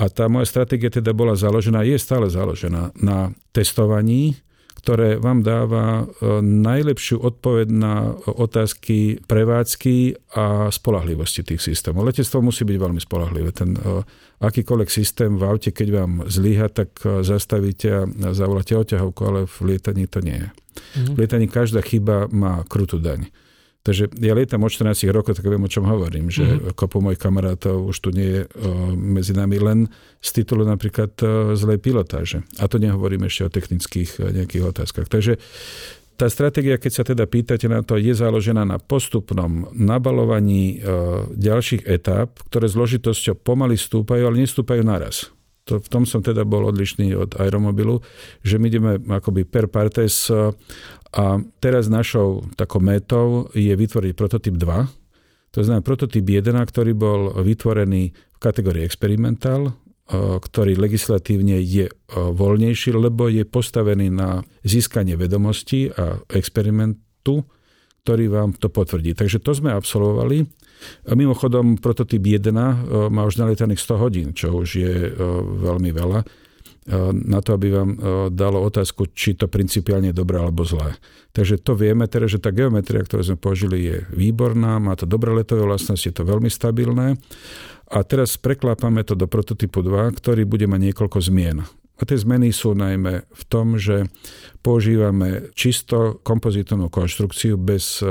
A 0.00 0.08
tá 0.08 0.32
moja 0.32 0.48
stratégia 0.48 0.88
teda 0.88 1.12
bola 1.12 1.36
založená, 1.36 1.84
je 1.84 2.00
stále 2.00 2.24
založená 2.32 2.96
na 2.96 3.36
testovaní, 3.52 4.40
ktoré 4.82 5.22
vám 5.22 5.46
dáva 5.46 6.02
e, 6.02 6.04
najlepšiu 6.42 7.22
odpoveď 7.22 7.66
na 7.70 8.18
otázky 8.26 9.22
prevádzky 9.30 10.18
a 10.34 10.74
spolahlivosti 10.74 11.46
tých 11.46 11.62
systémov. 11.62 12.02
Letectvo 12.02 12.42
musí 12.42 12.66
byť 12.66 12.76
veľmi 12.82 12.98
spolahlivé. 12.98 13.54
Ten 13.54 13.78
e, 13.78 14.02
akýkoľvek 14.42 14.90
systém 14.90 15.38
v 15.38 15.46
aute, 15.46 15.70
keď 15.70 15.88
vám 16.02 16.12
zlyha, 16.26 16.66
tak 16.66 16.98
e, 17.06 17.22
zastavíte 17.22 17.88
a 17.94 18.02
zavoláte 18.34 18.74
oťahovku, 18.74 19.22
ale 19.22 19.40
v 19.46 19.56
lietaní 19.70 20.10
to 20.10 20.18
nie 20.18 20.42
je. 20.42 20.48
V 21.14 21.16
lietaní 21.16 21.46
každá 21.46 21.78
chyba 21.78 22.26
má 22.34 22.66
krutú 22.66 22.98
daň. 22.98 23.30
Takže 23.82 24.14
ja 24.22 24.38
lietam 24.38 24.62
od 24.62 24.70
14 24.70 25.10
rokov, 25.10 25.34
tak 25.34 25.50
viem, 25.50 25.58
o 25.58 25.66
čom 25.66 25.90
hovorím, 25.90 26.30
že 26.30 26.46
mm-hmm. 26.46 26.78
kopu 26.78 27.02
mojich 27.02 27.18
kamarátov 27.18 27.90
už 27.90 27.98
tu 27.98 28.14
nie 28.14 28.28
je 28.30 28.42
o, 28.46 28.94
medzi 28.94 29.34
nami 29.34 29.58
len 29.58 29.90
z 30.22 30.28
titulu 30.38 30.62
napríklad 30.62 31.10
o, 31.18 31.58
zlej 31.58 31.82
pilotáže. 31.82 32.46
A 32.62 32.70
to 32.70 32.78
nehovorím 32.78 33.26
ešte 33.26 33.42
o 33.42 33.50
technických 33.50 34.10
o, 34.22 34.30
nejakých 34.30 34.70
otázkach. 34.70 35.10
Takže 35.10 35.34
tá 36.14 36.30
stratégia, 36.30 36.78
keď 36.78 36.92
sa 36.94 37.02
teda 37.02 37.26
pýtate 37.26 37.66
na 37.66 37.82
to, 37.82 37.98
je 37.98 38.14
založená 38.14 38.62
na 38.62 38.78
postupnom 38.78 39.66
nabalovaní 39.74 40.78
ďalších 41.34 41.82
etáp, 41.88 42.38
ktoré 42.46 42.70
zložitosťou 42.70 43.42
pomaly 43.42 43.74
stúpajú, 43.74 44.30
ale 44.30 44.46
nestúpajú 44.46 44.86
naraz. 44.86 45.34
To, 45.62 45.78
v 45.78 45.88
tom 45.88 46.02
som 46.04 46.20
teda 46.22 46.42
bol 46.42 46.66
odlišný 46.66 47.14
od 47.14 47.38
Aeromobilu, 47.38 48.02
že 48.42 48.58
my 48.58 48.66
ideme 48.66 48.92
akoby 48.98 49.46
per 49.46 49.70
partes 49.70 50.26
a 51.12 51.24
teraz 51.62 51.86
našou 51.92 52.42
takou 52.58 52.82
metou 52.82 53.46
je 53.54 53.70
vytvoriť 53.70 54.12
prototyp 54.16 54.58
2. 54.58 55.54
To 55.54 55.60
znamená 55.60 55.84
prototyp 55.84 56.24
1, 56.24 56.56
ktorý 56.56 56.92
bol 56.96 57.36
vytvorený 57.44 58.10
v 58.10 58.38
kategórii 58.40 58.82
experimental, 58.82 59.76
ktorý 60.12 60.76
legislatívne 60.76 61.60
je 61.62 61.88
voľnejší, 62.12 62.90
lebo 62.96 63.28
je 63.30 63.44
postavený 63.46 64.10
na 64.12 64.42
získanie 64.66 65.14
vedomostí 65.14 65.92
a 65.92 66.18
experimentu, 66.32 67.46
ktorý 68.02 68.24
vám 68.32 68.50
to 68.58 68.66
potvrdí. 68.66 69.14
Takže 69.14 69.38
to 69.38 69.54
sme 69.54 69.70
absolvovali. 69.72 70.42
Mimochodom, 71.08 71.78
prototyp 71.78 72.22
1 72.22 72.48
e, 72.48 72.62
má 73.10 73.22
už 73.26 73.42
nalietaných 73.42 73.82
100 73.82 74.02
hodín, 74.02 74.28
čo 74.32 74.54
už 74.54 74.68
je 74.78 74.94
e, 75.08 75.10
veľmi 75.62 75.90
veľa 75.90 76.20
e, 76.22 76.26
na 77.12 77.38
to, 77.42 77.58
aby 77.58 77.66
vám 77.72 77.90
dalo 78.30 78.62
otázku, 78.62 79.10
či 79.12 79.34
to 79.34 79.50
principiálne 79.50 80.10
je 80.10 80.16
dobré 80.16 80.38
alebo 80.38 80.62
zlé. 80.62 80.96
Takže 81.32 81.60
to 81.64 81.72
vieme 81.72 82.04
teraz, 82.06 82.32
že 82.36 82.42
tá 82.42 82.52
geometria, 82.52 83.02
ktorú 83.02 83.22
sme 83.24 83.38
použili, 83.40 83.88
je 83.88 83.96
výborná, 84.12 84.76
má 84.78 84.94
to 84.94 85.08
dobré 85.08 85.32
letové 85.32 85.64
vlastnosti, 85.64 86.04
je 86.04 86.14
to 86.14 86.28
veľmi 86.28 86.52
stabilné. 86.52 87.16
A 87.92 87.98
teraz 88.08 88.40
preklápame 88.40 89.04
to 89.04 89.12
do 89.12 89.28
prototypu 89.28 89.84
2, 89.84 90.16
ktorý 90.16 90.48
bude 90.48 90.64
mať 90.64 90.92
niekoľko 90.92 91.18
zmien. 91.20 91.81
A 92.02 92.08
tie 92.08 92.18
zmeny 92.18 92.50
sú 92.50 92.74
najmä 92.74 93.30
v 93.30 93.42
tom, 93.46 93.78
že 93.78 94.10
používame 94.58 95.54
čisto 95.54 96.18
kompozitnú 96.26 96.90
konštrukciu 96.90 97.54
bez 97.54 98.02
e, 98.02 98.10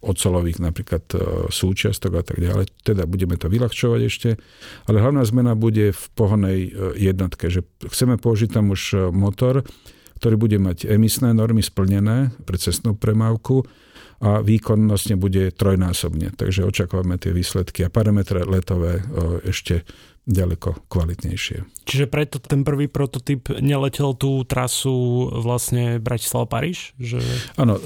ocelových 0.00 0.56
napríklad 0.56 1.04
e, 1.12 1.16
súčiastok 1.52 2.16
a 2.16 2.24
tak 2.24 2.40
ďalej. 2.40 2.72
Teda 2.80 3.04
budeme 3.04 3.36
to 3.36 3.52
vyľahčovať 3.52 4.00
ešte, 4.08 4.40
ale 4.88 5.04
hlavná 5.04 5.20
zmena 5.28 5.52
bude 5.52 5.92
v 5.92 6.04
pohonej 6.16 6.60
e, 6.64 6.70
jednotke, 6.96 7.52
že 7.52 7.60
chceme 7.84 8.16
použiť 8.16 8.56
tam 8.56 8.72
už 8.72 9.12
motor, 9.12 9.68
ktorý 10.16 10.40
bude 10.40 10.56
mať 10.56 10.88
emisné 10.88 11.36
normy 11.36 11.60
splnené 11.60 12.32
pre 12.48 12.56
cestnú 12.56 12.96
premávku 12.96 13.68
a 14.16 14.40
výkonnosť 14.40 15.12
bude 15.20 15.52
trojnásobne. 15.52 16.32
Takže 16.32 16.64
očakávame 16.64 17.20
tie 17.20 17.36
výsledky 17.36 17.84
a 17.84 17.92
parametre 17.92 18.48
letové 18.48 19.04
ešte 19.44 19.84
ďaleko 20.26 20.90
kvalitnejšie. 20.90 21.86
Čiže 21.86 22.10
preto 22.10 22.42
ten 22.42 22.66
prvý 22.66 22.90
prototyp 22.90 23.46
neletel 23.62 24.10
tú 24.18 24.42
trasu 24.42 25.30
vlastne 25.30 26.02
Bratislava-Paríž? 26.02 26.98
Že... 26.98 27.22
Áno, 27.54 27.78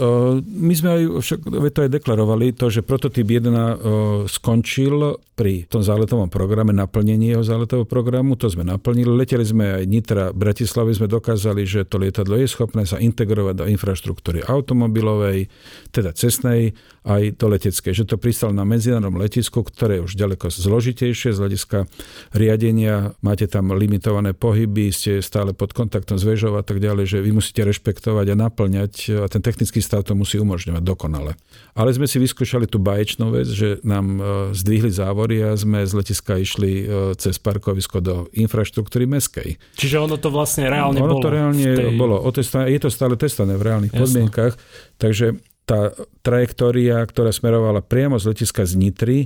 my 0.45 0.73
sme 0.73 0.89
aj 0.89 1.03
však 1.21 1.41
to 1.45 1.81
aj 1.85 1.91
deklarovali, 2.01 2.57
to, 2.57 2.73
že 2.73 2.81
prototyp 2.81 3.29
1 3.29 4.25
skončil 4.25 5.21
pri 5.37 5.69
tom 5.69 5.81
záletovom 5.81 6.29
programe, 6.33 6.73
naplnení 6.73 7.33
jeho 7.33 7.45
záletového 7.45 7.89
programu, 7.89 8.37
to 8.37 8.49
sme 8.49 8.65
naplnili. 8.65 9.09
Leteli 9.09 9.45
sme 9.45 9.81
aj 9.81 9.85
Nitra, 9.89 10.25
Bratislavy 10.33 10.97
sme 10.97 11.09
dokázali, 11.09 11.65
že 11.65 11.89
to 11.89 12.01
lietadlo 12.01 12.41
je 12.41 12.49
schopné 12.49 12.85
sa 12.85 13.01
integrovať 13.01 13.55
do 13.57 13.65
infraštruktúry 13.69 14.45
automobilovej, 14.45 15.49
teda 15.93 16.13
cestnej, 16.17 16.73
aj 17.05 17.41
do 17.41 17.49
leteckej. 17.49 17.97
Že 17.97 18.05
to 18.05 18.17
pristalo 18.21 18.53
na 18.53 18.69
medzinárodnom 18.69 19.17
letisku, 19.17 19.65
ktoré 19.65 20.01
je 20.01 20.05
už 20.05 20.13
ďaleko 20.21 20.53
zložitejšie 20.53 21.33
z 21.33 21.39
hľadiska 21.41 21.89
riadenia. 22.31 23.13
Máte 23.21 23.51
tam 23.51 23.75
limitované 23.75 24.31
pohyby, 24.33 24.95
ste 24.95 25.19
stále 25.19 25.51
pod 25.51 25.75
kontaktom 25.75 26.15
s 26.15 26.23
väžou 26.23 26.55
a 26.55 26.63
tak 26.63 26.79
ďalej, 26.79 27.05
že 27.07 27.19
vy 27.19 27.35
musíte 27.35 27.67
rešpektovať 27.67 28.27
a 28.31 28.37
naplňať 28.39 28.93
a 29.23 29.27
ten 29.27 29.43
technický 29.43 29.83
stav 29.83 30.07
to 30.07 30.15
musí 30.15 30.39
umožňovať 30.39 30.83
dokonale. 30.83 31.35
Ale 31.75 31.91
sme 31.91 32.07
si 32.07 32.23
vyskúšali 32.23 32.71
tú 32.71 32.79
baječnú 32.79 33.35
vec, 33.35 33.51
že 33.51 33.83
nám 33.83 34.07
e, 34.19 34.23
zdvihli 34.55 34.91
závory 34.95 35.43
a 35.43 35.59
sme 35.59 35.83
z 35.83 35.93
letiska 35.93 36.39
išli 36.39 36.73
e, 36.81 36.85
cez 37.19 37.43
parkovisko 37.43 37.99
do 37.99 38.15
infraštruktúry 38.31 39.11
meskej. 39.11 39.59
Čiže 39.75 39.99
ono 39.99 40.15
to 40.15 40.31
vlastne 40.31 40.71
reálne 40.71 41.03
ono 41.03 41.19
bolo. 41.19 41.25
to 41.27 41.31
reálne 41.35 41.67
tej... 41.67 41.99
bolo. 41.99 42.23
Je 42.71 42.81
to 42.81 42.91
stále 42.95 43.19
testované 43.19 43.59
v 43.59 43.67
reálnych 43.67 43.93
Jasne. 43.95 44.03
podmienkach. 44.07 44.55
Takže 45.03 45.43
tá 45.67 45.95
trajektória, 46.27 46.99
ktorá 47.07 47.31
smerovala 47.31 47.79
priamo 47.79 48.19
z 48.19 48.35
letiska 48.35 48.67
z 48.67 48.75
Nitry 48.75 49.19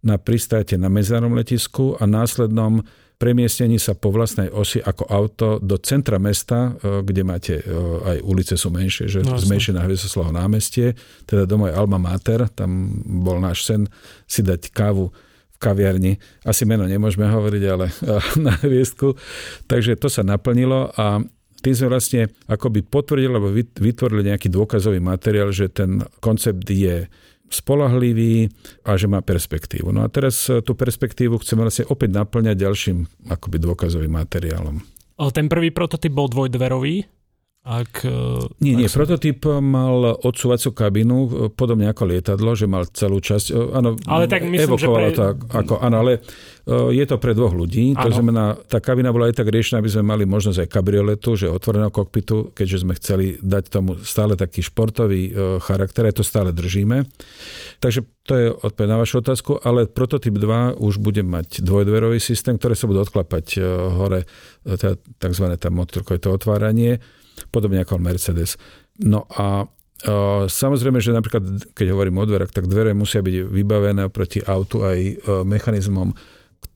na 0.00 0.16
pristáte 0.16 0.80
na 0.80 0.88
medzinárodnom 0.88 1.36
letisku 1.36 1.96
a 2.00 2.08
následnom 2.08 2.80
premiestnení 3.20 3.76
sa 3.76 3.92
po 3.92 4.08
vlastnej 4.08 4.48
osi 4.48 4.80
ako 4.80 5.04
auto 5.12 5.46
do 5.60 5.76
centra 5.76 6.16
mesta, 6.16 6.72
e, 6.80 7.04
kde 7.04 7.20
máte 7.20 7.60
e, 7.60 7.64
aj 8.16 8.18
ulice 8.24 8.56
sú 8.56 8.72
menšie, 8.72 9.12
že 9.12 9.20
no, 9.20 9.36
zmenšie 9.36 9.76
na 9.76 9.84
Hviezdoslavu 9.84 10.32
námestie, 10.32 10.96
teda 11.28 11.44
do 11.44 11.60
mojej 11.60 11.76
Alma 11.76 12.00
Mater, 12.00 12.48
tam 12.48 12.88
bol 13.04 13.36
náš 13.36 13.68
sen 13.68 13.84
si 14.24 14.40
dať 14.40 14.72
kávu 14.72 15.12
v 15.52 15.56
kaviarni. 15.60 16.16
Asi 16.48 16.64
meno 16.64 16.88
nemôžeme 16.88 17.28
hovoriť, 17.28 17.62
ale 17.68 17.92
na 18.48 18.56
hviezdku. 18.56 19.12
Takže 19.68 20.00
to 20.00 20.08
sa 20.08 20.24
naplnilo 20.24 20.88
a 20.96 21.20
tým 21.60 21.76
sme 21.76 21.92
vlastne 21.92 22.32
akoby 22.48 22.80
potvrdili, 22.88 23.28
alebo 23.28 23.52
vytvorili 23.52 24.32
nejaký 24.32 24.48
dôkazový 24.48 24.96
materiál, 24.96 25.52
že 25.52 25.68
ten 25.68 26.00
koncept 26.24 26.64
je 26.64 27.04
spolahlivý 27.50 28.48
a 28.86 28.94
že 28.94 29.10
má 29.10 29.20
perspektívu. 29.20 29.90
No 29.90 30.06
a 30.06 30.08
teraz 30.08 30.46
e, 30.46 30.62
tú 30.62 30.78
perspektívu 30.78 31.42
chceme 31.42 31.66
vlastne 31.66 31.84
opäť 31.90 32.14
naplňať 32.14 32.56
ďalším 32.56 32.98
akoby 33.26 33.56
dôkazovým 33.58 34.14
materiálom. 34.14 34.78
Ten 35.20 35.52
prvý 35.52 35.68
prototyp 35.68 36.16
bol 36.16 36.32
dvojdverový, 36.32 37.04
ak, 37.60 38.08
e, 38.08 38.64
nie, 38.64 38.72
nie, 38.72 38.88
som... 38.88 39.04
prototyp 39.04 39.44
mal 39.60 40.16
odsúvaciu 40.24 40.72
kabinu, 40.72 41.18
e, 41.28 41.30
podobne 41.52 41.92
ako 41.92 42.08
lietadlo, 42.08 42.56
že 42.56 42.64
mal 42.64 42.88
celú 42.88 43.20
časť. 43.20 43.52
Áno, 43.76 44.00
ale 44.08 44.24
tak 44.32 44.48
myslím, 44.48 44.80
že 44.80 44.88
pre... 44.88 45.12
to 45.12 45.36
ako, 45.36 45.76
áno, 45.76 45.96
ale 46.00 46.24
je 46.68 47.04
to 47.08 47.16
pre 47.16 47.32
dvoch 47.32 47.56
ľudí. 47.56 47.96
Ano. 47.96 48.04
To 48.04 48.10
znamená, 48.12 48.44
tá 48.68 48.82
kabina 48.82 49.14
bola 49.14 49.32
aj 49.32 49.40
tak 49.40 49.48
riešená, 49.48 49.80
aby 49.80 49.90
sme 49.92 50.04
mali 50.04 50.24
možnosť 50.28 50.64
aj 50.64 50.68
kabrioletu, 50.68 51.36
že 51.38 51.48
otvoreného 51.48 51.88
kokpitu, 51.88 52.52
keďže 52.52 52.82
sme 52.84 52.92
chceli 53.00 53.40
dať 53.40 53.64
tomu 53.72 53.96
stále 54.00 54.36
taký 54.36 54.60
športový 54.60 55.32
charakter, 55.64 56.04
aj 56.08 56.20
to 56.20 56.24
stále 56.24 56.52
držíme. 56.52 57.08
Takže 57.80 58.04
to 58.26 58.32
je 58.36 58.46
odpoveď 58.52 58.88
na 58.88 59.00
vašu 59.00 59.24
otázku, 59.24 59.58
ale 59.64 59.88
prototyp 59.88 60.36
2 60.36 60.78
už 60.78 61.00
bude 61.00 61.24
mať 61.24 61.64
dvojdverový 61.64 62.20
systém, 62.22 62.54
ktoré 62.60 62.76
sa 62.76 62.86
budú 62.86 63.02
odklapať 63.02 63.58
hore, 63.96 64.28
teda 64.62 65.00
tzv. 65.18 65.46
tam 65.58 65.72
motorkové 65.74 66.20
to 66.22 66.30
otváranie, 66.30 67.00
podobne 67.50 67.82
ako 67.82 67.98
Mercedes. 67.98 68.60
No 69.00 69.24
a 69.32 69.64
Samozrejme, 70.48 70.96
že 70.96 71.12
napríklad, 71.12 71.76
keď 71.76 71.92
hovorím 71.92 72.16
o 72.16 72.24
dverách, 72.24 72.56
tak 72.56 72.72
dvere 72.72 72.96
musia 72.96 73.20
byť 73.20 73.52
vybavené 73.52 74.08
proti 74.08 74.40
autu 74.40 74.80
aj 74.80 75.28
mechanizmom 75.44 76.16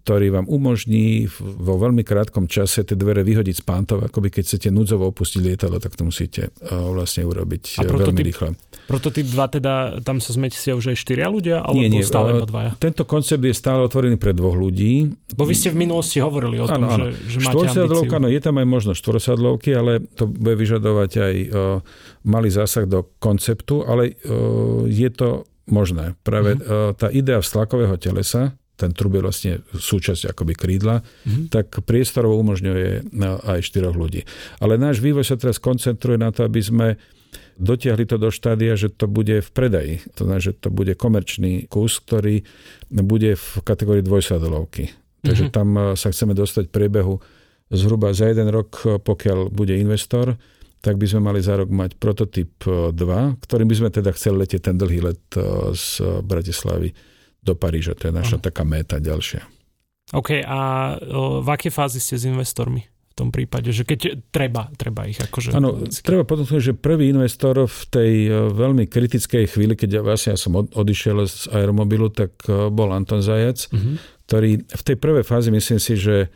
ktorý 0.05 0.37
vám 0.37 0.47
umožní 0.53 1.25
vo 1.41 1.81
veľmi 1.81 2.05
krátkom 2.05 2.45
čase 2.45 2.85
tie 2.85 2.93
dvere 2.93 3.25
vyhodiť 3.25 3.57
z 3.57 3.65
pántov, 3.65 4.05
akoby 4.05 4.29
keď 4.29 4.43
chcete 4.45 4.69
núdzovo 4.69 5.09
opustiť 5.09 5.41
lietadlo, 5.41 5.81
tak 5.81 5.97
to 5.97 6.05
musíte 6.05 6.53
eh, 6.53 6.69
vlastne 6.69 7.25
urobiť 7.25 7.81
a 7.81 7.83
eh, 7.83 7.89
prototyp, 7.89 8.13
veľmi 8.13 8.23
rýchle. 8.29 8.49
Prototyp 8.85 9.27
2 9.33 9.57
teda, 9.57 9.75
tam 10.05 10.21
sa 10.21 10.37
zmetia 10.37 10.77
už 10.77 10.93
aj 10.93 10.97
štyria 11.01 11.33
ľudia, 11.33 11.65
alebo 11.65 11.81
nie, 11.81 11.89
nie, 11.89 12.05
stále 12.05 12.37
iba 12.37 12.45
dvaja? 12.45 12.77
Tento 12.77 13.09
koncept 13.09 13.41
je 13.41 13.57
stále 13.57 13.81
otvorený 13.81 14.21
pre 14.21 14.37
dvoch 14.37 14.53
ľudí. 14.53 15.09
Bo 15.33 15.49
vy 15.49 15.57
ste 15.57 15.73
v 15.73 15.89
minulosti 15.89 16.21
hovorili 16.21 16.61
o 16.61 16.69
tom, 16.69 16.85
ano, 16.85 17.09
že, 17.09 17.25
že 17.25 17.39
máte 17.41 17.73
ambíciu. 17.73 18.21
No, 18.21 18.29
je 18.29 18.41
tam 18.45 18.61
aj 18.61 18.67
možnosť 18.69 18.99
štvorsadlovky, 19.01 19.73
ale 19.73 20.05
to 20.05 20.29
bude 20.29 20.61
vyžadovať 20.61 21.11
aj 21.17 21.35
uh, 21.49 21.49
malý 22.29 22.53
zásah 22.53 22.85
do 22.85 23.09
konceptu, 23.17 23.89
ale 23.89 24.21
uh, 24.29 24.85
je 24.85 25.09
to 25.09 25.49
možné. 25.65 26.13
Práve 26.21 26.61
uh, 26.61 26.93
tá 26.93 27.09
idea 27.09 27.41
vztlakového 27.41 27.97
telesa, 27.97 28.53
ten 28.75 28.91
trub 28.91 29.15
je 29.15 29.23
vlastne 29.23 29.53
súčasť 29.71 30.35
akoby 30.35 30.55
krídla, 30.59 31.01
mm-hmm. 31.01 31.47
tak 31.51 31.83
priestorovo 31.87 32.43
umožňuje 32.43 33.15
aj 33.47 33.61
štyroch 33.63 33.95
ľudí. 33.95 34.27
Ale 34.59 34.75
náš 34.75 34.99
vývoj 34.99 35.23
sa 35.23 35.39
teraz 35.39 35.63
koncentruje 35.63 36.19
na 36.19 36.35
to, 36.35 36.43
aby 36.43 36.59
sme 36.59 36.87
dotiahli 37.55 38.05
to 38.07 38.19
do 38.19 38.35
štádia, 38.35 38.75
že 38.75 38.91
to 38.91 39.07
bude 39.07 39.43
v 39.43 39.51
predaji. 39.55 40.03
To 40.19 40.27
znamená, 40.27 40.43
že 40.43 40.59
to 40.59 40.75
bude 40.75 40.91
komerčný 40.99 41.71
kus, 41.71 42.03
ktorý 42.03 42.43
bude 42.91 43.39
v 43.39 43.47
kategórii 43.63 44.03
dvojsadolovky. 44.03 44.91
Takže 45.25 45.49
mm-hmm. 45.49 45.57
tam 45.57 45.69
e, 45.75 45.83
sa 45.97 46.13
chceme 46.13 46.37
dostať 46.37 46.69
priebehu 46.69 47.17
zhruba 47.73 48.13
za 48.13 48.29
jeden 48.29 48.51
rok, 48.53 48.71
e, 48.85 48.99
pokiaľ 49.01 49.55
bude 49.55 49.73
investor, 49.79 50.37
tak 50.85 51.01
by 51.01 51.07
sme 51.09 51.33
mali 51.33 51.41
za 51.41 51.57
rok 51.57 51.73
mať 51.73 51.97
prototyp 51.97 52.53
2, 52.61 52.93
e, 52.93 53.27
ktorým 53.41 53.69
by 53.71 53.77
sme 53.79 53.89
teda 53.95 54.11
chceli 54.13 54.45
letieť 54.45 54.69
ten 54.69 54.77
dlhý 54.77 55.01
let 55.01 55.25
z 55.73 55.87
Bratislavy 56.27 57.14
do 57.45 57.55
Paríža. 57.55 57.93
To 58.01 58.09
je 58.09 58.15
naša 58.17 58.41
Aha. 58.41 58.45
taká 58.49 58.65
méta 58.65 58.97
ďalšia. 58.99 59.45
OK, 60.13 60.41
a 60.45 60.59
v 61.41 61.49
akej 61.49 61.73
fázi 61.73 62.01
ste 62.01 62.17
s 62.17 62.25
investormi? 62.29 62.95
v 63.15 63.23
tom 63.23 63.31
prípade, 63.31 63.71
že 63.71 63.87
keď 63.87 64.27
treba, 64.35 64.67
treba 64.75 65.07
ich 65.07 65.23
akože... 65.23 65.55
Áno, 65.55 65.87
treba 66.03 66.27
podotknúť, 66.27 66.59
že 66.59 66.75
prvý 66.75 67.15
investor 67.15 67.63
v 67.63 67.83
tej 67.87 68.13
e, 68.27 68.31
veľmi 68.51 68.91
kritickej 68.91 69.55
chvíli, 69.55 69.79
keď 69.79 69.91
ja, 69.95 70.01
vlastne 70.03 70.35
ja 70.35 70.39
som 70.43 70.59
odišiel 70.59 71.23
z 71.23 71.47
aeromobilu, 71.55 72.11
tak 72.11 72.35
e, 72.51 72.75
bol 72.75 72.91
Anton 72.91 73.23
Zajac, 73.23 73.71
uh-huh. 73.71 74.03
ktorý 74.27 74.67
v 74.67 74.83
tej 74.83 74.97
prvej 74.99 75.23
fáze 75.23 75.55
myslím 75.55 75.79
si, 75.79 75.95
že 75.95 76.27
e, 76.27 76.29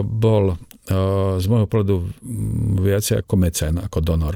bol 0.00 0.56
z 1.38 1.46
môjho 1.46 1.70
pohľadu 1.70 2.10
viacej 2.82 3.22
ako 3.22 3.34
mecen, 3.38 3.78
ako 3.78 4.02
donor. 4.02 4.34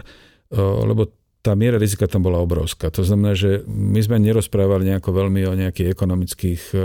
Lebo 0.54 1.10
tá 1.46 1.54
miera 1.54 1.78
rizika 1.78 2.10
tam 2.10 2.26
bola 2.26 2.42
obrovská. 2.42 2.90
To 2.90 3.06
znamená, 3.06 3.38
že 3.38 3.62
my 3.70 4.02
sme 4.02 4.18
nerozprávali 4.18 4.90
nejako 4.90 5.14
veľmi 5.14 5.46
o 5.46 5.54
nejakých 5.54 5.94
ekonomických 5.94 6.62
e, 6.74 6.78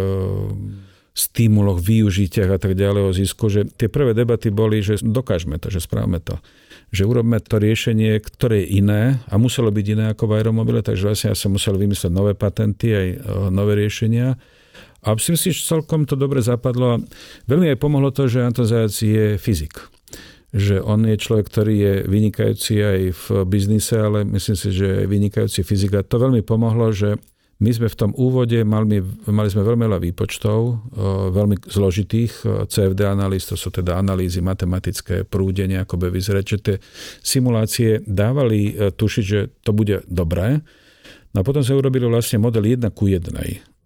stimuloch, 1.18 1.82
využitiach 1.82 2.46
a 2.54 2.62
tak 2.62 2.78
ďalej 2.78 3.02
o 3.10 3.12
zisku, 3.18 3.50
že 3.50 3.66
tie 3.66 3.90
prvé 3.90 4.14
debaty 4.14 4.54
boli, 4.54 4.86
že 4.86 5.02
dokážeme 5.02 5.58
to, 5.58 5.74
že 5.74 5.82
správame 5.82 6.22
to 6.22 6.38
že 6.92 7.08
urobme 7.08 7.40
to 7.40 7.56
riešenie, 7.56 8.20
ktoré 8.20 8.68
je 8.68 8.84
iné 8.84 9.16
a 9.32 9.40
muselo 9.40 9.72
byť 9.72 9.86
iné 9.96 10.06
ako 10.12 10.28
v 10.28 10.44
aeromobile, 10.44 10.84
takže 10.84 11.08
vlastne 11.08 11.32
ja 11.32 11.40
som 11.40 11.56
musel 11.56 11.80
vymyslieť 11.80 12.12
nové 12.12 12.36
patenty, 12.36 12.92
aj 12.92 13.08
nové 13.48 13.80
riešenia. 13.80 14.36
A 15.00 15.16
myslím 15.16 15.40
si, 15.40 15.56
že 15.56 15.72
celkom 15.72 16.04
to 16.04 16.20
dobre 16.20 16.44
zapadlo. 16.44 17.00
Veľmi 17.48 17.72
aj 17.72 17.80
pomohlo 17.80 18.12
to, 18.12 18.28
že 18.28 18.44
Anton 18.44 18.68
Zajac 18.68 18.92
je 18.92 19.40
fyzik 19.40 20.01
že 20.52 20.84
on 20.84 21.08
je 21.08 21.16
človek, 21.16 21.48
ktorý 21.48 21.76
je 21.80 21.94
vynikajúci 22.12 22.76
aj 22.84 23.00
v 23.16 23.26
biznise, 23.48 23.96
ale 23.96 24.28
myslím 24.28 24.58
si, 24.60 24.70
že 24.76 24.88
je 25.04 25.10
vynikajúci 25.10 25.64
fyzik. 25.64 25.96
A 25.96 26.04
to 26.04 26.20
veľmi 26.20 26.44
pomohlo, 26.44 26.92
že 26.92 27.16
my 27.62 27.70
sme 27.70 27.88
v 27.94 28.00
tom 28.00 28.12
úvode 28.18 28.58
mali, 28.66 29.06
mali 29.30 29.50
sme 29.54 29.62
veľmi 29.62 29.86
veľa 29.86 30.02
výpočtov, 30.02 30.82
veľmi 31.30 31.62
zložitých 31.70 32.66
CFD 32.66 33.06
analýz, 33.06 33.46
to 33.46 33.54
sú 33.54 33.70
teda 33.70 34.02
analýzy 34.02 34.42
matematické, 34.42 35.30
prúdenie, 35.30 35.78
ako 35.78 36.02
by 36.02 36.08
vyzerať, 36.10 36.44
že 36.44 36.58
tie 36.58 36.76
simulácie 37.22 38.02
dávali 38.02 38.74
e, 38.74 38.90
tušiť, 38.90 39.24
že 39.24 39.40
to 39.62 39.78
bude 39.78 40.02
dobré. 40.10 40.66
No 41.32 41.42
a 41.42 41.44
potom 41.48 41.64
sa 41.64 41.72
urobili 41.72 42.04
vlastne 42.04 42.44
model 42.44 42.68
1 42.68 42.92
ku 42.92 43.08
1. 43.08 43.32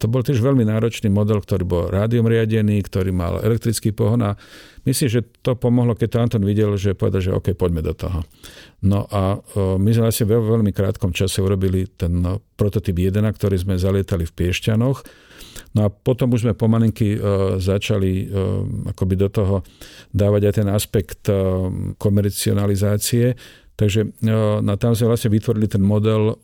To 0.02 0.06
bol 0.12 0.26
tiež 0.26 0.44
veľmi 0.44 0.68
náročný 0.68 1.08
model, 1.08 1.40
ktorý 1.40 1.64
bol 1.64 1.84
rádiom 1.88 2.28
riadený, 2.28 2.84
ktorý 2.84 3.16
mal 3.16 3.40
elektrický 3.40 3.96
pohon 3.96 4.20
a 4.26 4.36
myslím, 4.84 5.08
že 5.08 5.22
to 5.40 5.56
pomohlo, 5.56 5.96
keď 5.96 6.08
to 6.10 6.18
Anton 6.20 6.44
videl, 6.44 6.76
že 6.76 6.98
povedal, 6.98 7.22
že 7.24 7.32
OK, 7.32 7.56
poďme 7.56 7.80
do 7.80 7.96
toho. 7.96 8.28
No 8.84 9.08
a 9.08 9.40
my 9.56 9.90
sme 9.96 10.12
vlastne 10.12 10.28
v 10.28 10.36
veľmi 10.36 10.76
krátkom 10.76 11.16
čase 11.16 11.40
urobili 11.40 11.88
ten 11.88 12.12
no, 12.12 12.44
prototyp 12.60 12.98
1, 12.98 13.24
ktorý 13.24 13.56
sme 13.56 13.80
zalietali 13.80 14.28
v 14.28 14.36
Piešťanoch. 14.36 15.00
No 15.76 15.88
a 15.88 15.88
potom 15.88 16.36
už 16.36 16.44
sme 16.48 16.60
pomalinky 16.60 17.16
uh, 17.16 17.56
začali 17.60 18.28
uh, 18.28 18.92
akoby 18.92 19.16
do 19.16 19.28
toho 19.32 19.64
dávať 20.12 20.42
aj 20.48 20.54
ten 20.60 20.68
aspekt 20.72 21.22
komercionalizácie. 22.00 23.36
Takže 23.76 24.16
no, 24.24 24.64
tam 24.80 24.96
sme 24.96 25.12
vlastne 25.12 25.36
vytvorili 25.36 25.68
ten 25.68 25.84
model, 25.84 26.40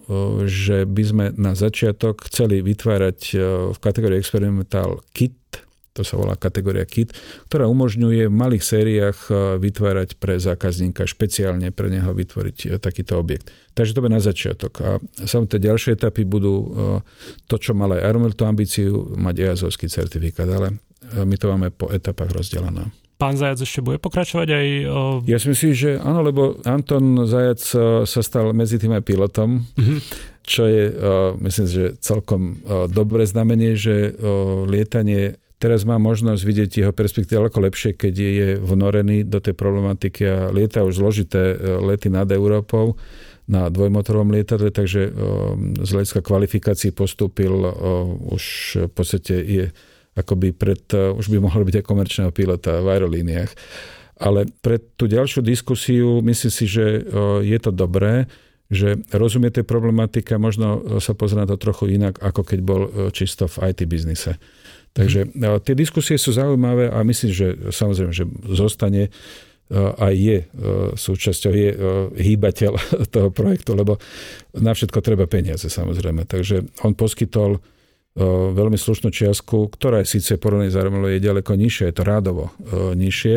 že 0.52 0.84
by 0.84 1.04
sme 1.04 1.26
na 1.40 1.56
začiatok 1.56 2.28
chceli 2.28 2.60
vytvárať 2.60 3.20
v 3.72 3.78
kategórii 3.80 4.20
experimental 4.20 5.00
kit, 5.16 5.40
to 5.92 6.08
sa 6.08 6.16
volá 6.16 6.40
kategória 6.40 6.88
KIT, 6.88 7.12
ktorá 7.52 7.68
umožňuje 7.68 8.32
v 8.32 8.34
malých 8.34 8.64
sériách 8.64 9.20
e, 9.28 9.32
vytvárať 9.60 10.16
pre 10.16 10.40
zákazníka, 10.40 11.04
špeciálne 11.04 11.68
pre 11.76 11.92
neho 11.92 12.16
vytvoriť 12.16 12.58
e, 12.64 12.68
takýto 12.80 13.20
objekt. 13.20 13.52
Takže 13.76 13.92
to 13.92 14.02
bude 14.04 14.16
na 14.16 14.24
začiatok. 14.24 14.74
A 14.80 14.90
samotné 15.28 15.60
ďalšie 15.60 16.00
etapy 16.00 16.24
budú 16.24 16.54
e, 16.56 16.68
to, 17.52 17.60
čo 17.60 17.76
mal 17.76 17.92
aj 17.92 18.08
Armel 18.08 18.32
tú 18.32 18.48
ambíciu, 18.48 19.20
mať 19.20 19.52
EASovský 19.52 19.92
certifikát, 19.92 20.48
ale 20.48 20.80
my 21.12 21.36
to 21.36 21.52
máme 21.52 21.76
po 21.76 21.92
etapách 21.92 22.32
rozdelené. 22.32 22.88
Pán 23.22 23.38
Zajac 23.38 23.62
ešte 23.62 23.86
bude 23.86 24.02
pokračovať 24.02 24.48
aj... 24.50 24.68
O... 24.90 25.00
Ja 25.30 25.38
si 25.38 25.54
myslím, 25.54 25.78
že 25.78 26.02
áno, 26.02 26.26
lebo 26.26 26.58
Anton 26.66 27.30
Zajac 27.30 27.62
sa 28.10 28.22
stal 28.26 28.50
medzi 28.58 28.82
tým 28.82 28.98
aj 28.98 29.06
pilotom, 29.06 29.62
mm-hmm. 29.62 30.00
čo 30.42 30.66
je, 30.66 30.84
myslím, 31.46 31.68
že 31.70 31.84
celkom 32.02 32.58
dobré 32.90 33.30
znamenie, 33.30 33.78
že 33.78 34.18
lietanie 34.66 35.38
Teraz 35.62 35.86
má 35.86 36.02
možnosť 36.02 36.42
vidieť 36.42 36.70
jeho 36.82 36.90
perspektívu 36.90 37.46
ako 37.46 37.70
lepšie, 37.70 37.94
keď 37.94 38.14
je 38.18 38.48
vnorený 38.58 39.30
do 39.30 39.38
tej 39.38 39.54
problematiky 39.54 40.26
a 40.26 40.50
lieta 40.50 40.82
už 40.82 40.98
zložité 40.98 41.54
e, 41.54 41.56
lety 41.86 42.10
nad 42.10 42.26
Európou 42.34 42.98
na 43.46 43.70
dvojmotorovom 43.70 44.34
lietadle, 44.34 44.72
takže 44.72 45.12
z 45.84 45.90
hľadiska 45.92 46.24
kvalifikácií 46.24 46.96
postúpil 46.96 47.52
už 48.32 48.44
v 48.88 48.94
podstate 48.96 49.44
je 49.44 49.66
akoby 50.18 50.52
pred, 50.52 50.84
už 50.92 51.32
by 51.32 51.38
mohol 51.40 51.64
byť 51.64 51.82
aj 51.82 51.86
komerčného 51.88 52.32
pilota 52.36 52.84
v 52.84 52.88
aerolíniách. 52.92 53.52
Ale 54.22 54.46
pre 54.62 54.78
tú 54.78 55.10
ďalšiu 55.10 55.42
diskusiu 55.42 56.22
myslím 56.22 56.52
si, 56.54 56.66
že 56.70 57.02
je 57.42 57.58
to 57.58 57.74
dobré, 57.74 58.30
že 58.72 59.02
rozumie 59.12 59.52
tej 59.52 59.68
problematika, 59.68 60.40
možno 60.40 61.00
sa 61.04 61.12
pozrie 61.12 61.42
na 61.42 61.50
to 61.50 61.60
trochu 61.60 61.98
inak, 61.98 62.22
ako 62.24 62.42
keď 62.46 62.60
bol 62.62 62.82
čisto 63.12 63.50
v 63.50 63.74
IT 63.74 63.84
biznise. 63.90 64.40
Takže 64.92 65.32
tie 65.64 65.76
diskusie 65.76 66.20
sú 66.20 66.36
zaujímavé 66.36 66.92
a 66.92 67.00
myslím, 67.04 67.32
že 67.32 67.48
samozrejme, 67.72 68.12
že 68.12 68.28
zostane 68.52 69.12
aj 69.76 70.14
je 70.20 70.38
súčasťou, 71.00 71.52
je 71.56 71.70
hýbateľ 72.20 72.72
toho 73.16 73.30
projektu, 73.32 73.72
lebo 73.72 73.96
na 74.60 74.76
všetko 74.76 75.00
treba 75.00 75.26
peniaze 75.32 75.72
samozrejme. 75.72 76.28
Takže 76.28 76.84
on 76.84 76.92
poskytol 76.92 77.64
veľmi 78.18 78.76
slušnú 78.76 79.08
čiastku, 79.08 79.72
ktorá 79.72 80.04
je 80.04 80.20
síce 80.20 80.36
porovnaní 80.36 80.68
s 80.68 80.76
je 80.76 81.24
ďaleko 81.24 81.56
nižšie, 81.56 81.88
je 81.88 81.96
to 81.96 82.04
rádovo 82.04 82.52
nižšie, 82.92 83.36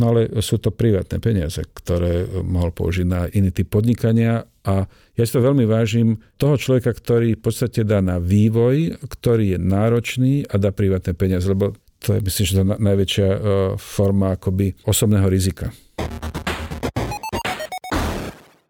no 0.00 0.04
ale 0.08 0.32
sú 0.40 0.56
to 0.56 0.72
privátne 0.72 1.20
peniaze, 1.20 1.60
ktoré 1.60 2.24
mohol 2.40 2.72
použiť 2.72 3.04
na 3.04 3.28
iný 3.28 3.52
typ 3.52 3.68
podnikania 3.68 4.48
a 4.64 4.88
ja 4.88 5.22
si 5.28 5.32
to 5.36 5.44
veľmi 5.44 5.68
vážim 5.68 6.24
toho 6.40 6.56
človeka, 6.56 6.96
ktorý 6.96 7.36
v 7.36 7.42
podstate 7.44 7.84
dá 7.84 8.00
na 8.00 8.16
vývoj, 8.16 8.96
ktorý 9.12 9.56
je 9.56 9.58
náročný 9.60 10.32
a 10.48 10.56
dá 10.56 10.72
privátne 10.72 11.12
peniaze, 11.12 11.44
lebo 11.44 11.76
to 12.00 12.16
je 12.16 12.20
myslím, 12.24 12.44
že 12.46 12.56
to 12.56 12.64
najväčšia 12.64 13.28
forma 13.76 14.40
akoby 14.40 14.72
osobného 14.88 15.28
rizika. 15.28 15.68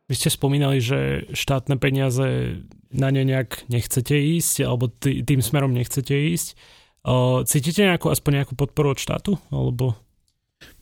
Vy 0.09 0.17
ste 0.17 0.33
spomínali, 0.33 0.81
že 0.81 1.29
štátne 1.37 1.77
peniaze 1.77 2.59
na 2.89 3.13
ne 3.13 3.29
nejak 3.29 3.69
nechcete 3.69 4.17
ísť, 4.17 4.65
alebo 4.65 4.89
tým 5.05 5.45
smerom 5.45 5.77
nechcete 5.77 6.17
ísť. 6.17 6.57
Cítite 7.45 7.85
nejakú, 7.85 8.09
aspoň 8.09 8.43
nejakú 8.43 8.57
podporu 8.57 8.97
od 8.97 8.99
štátu? 8.99 9.37
Alebo... 9.53 9.93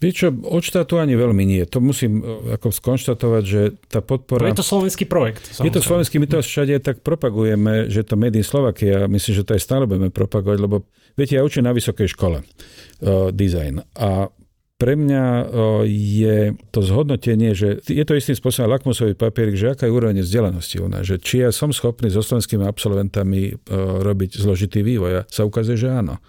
Vieš 0.00 0.14
čo, 0.16 0.28
od 0.32 0.62
štátu 0.64 0.96
ani 0.96 1.18
veľmi 1.18 1.44
nie. 1.44 1.60
To 1.68 1.84
musím 1.84 2.24
ako 2.48 2.72
skonštatovať, 2.72 3.42
že 3.44 3.76
tá 3.92 4.00
podpora... 4.00 4.48
je 4.48 4.62
to 4.62 4.64
slovenský 4.64 5.04
projekt. 5.04 5.44
Samozrejme. 5.44 5.66
Je 5.68 5.74
to 5.74 5.82
slovenský, 5.84 6.14
my 6.16 6.28
to 6.30 6.38
všade 6.40 6.74
tak 6.80 7.04
propagujeme, 7.04 7.92
že 7.92 8.06
to 8.06 8.16
Made 8.16 8.38
in 8.38 8.46
Slovakia, 8.46 9.04
myslím, 9.04 9.32
že 9.36 9.44
to 9.44 9.52
aj 9.52 9.60
stále 9.60 9.84
budeme 9.84 10.08
propagovať, 10.08 10.58
lebo 10.64 10.88
viete, 11.18 11.36
ja 11.36 11.44
učím 11.44 11.68
na 11.68 11.76
vysokej 11.76 12.08
škole 12.08 12.40
uh, 12.40 13.28
design 13.34 13.84
a 13.98 14.32
pre 14.76 14.92
mňa 14.92 15.48
je 15.88 16.52
to 16.68 16.80
zhodnotenie, 16.84 17.56
že 17.56 17.80
je 17.80 18.04
to 18.04 18.12
istým 18.12 18.36
spôsobom 18.36 18.68
lakmusový 18.68 19.16
papierik, 19.16 19.56
že 19.56 19.72
aká 19.72 19.88
je 19.88 19.96
úroveň 19.96 20.20
vzdelanosti 20.20 20.76
u 20.84 20.88
nás, 20.92 21.08
že 21.08 21.16
či 21.16 21.40
ja 21.40 21.48
som 21.48 21.72
schopný 21.72 22.12
so 22.12 22.20
slovenskými 22.20 22.68
absolventami 22.68 23.56
robiť 24.04 24.36
zložitý 24.36 24.84
vývoj 24.84 25.24
a 25.24 25.26
sa 25.32 25.48
ukazuje, 25.48 25.80
že 25.80 25.88
áno. 25.88 26.20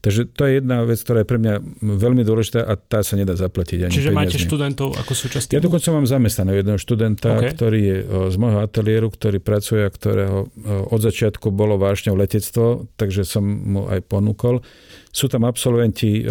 Takže 0.00 0.28
to 0.32 0.42
je 0.48 0.52
jedna 0.60 0.84
vec, 0.84 0.98
ktorá 1.00 1.22
je 1.24 1.28
pre 1.28 1.38
mňa 1.40 1.54
veľmi 1.80 2.22
dôležitá 2.22 2.62
a 2.62 2.74
tá 2.76 3.00
sa 3.00 3.14
nedá 3.18 3.34
zaplatiť 3.34 3.88
ani 3.88 3.92
Čiže 3.92 4.10
peniazmi. 4.10 4.28
máte 4.28 4.38
študentov 4.38 4.88
ako 4.98 5.12
súčasť 5.12 5.56
Ja 5.56 5.62
dokonca 5.62 5.88
mám 5.92 6.06
zamestnaného 6.06 6.60
jedného 6.62 6.80
študenta, 6.80 7.28
okay. 7.38 7.52
ktorý 7.52 7.80
je 7.80 7.96
z 8.32 8.36
môjho 8.36 8.60
ateliéru, 8.62 9.08
ktorý 9.12 9.38
pracuje 9.42 9.82
a 9.84 9.90
ktorého 9.90 10.48
od 10.88 11.00
začiatku 11.00 11.52
bolo 11.52 11.76
vášňou 11.76 12.16
letectvo, 12.16 12.88
takže 12.96 13.26
som 13.26 13.44
mu 13.44 13.88
aj 13.88 14.04
ponúkol. 14.06 14.64
Sú 15.12 15.28
tam 15.28 15.44
absolventi 15.44 16.24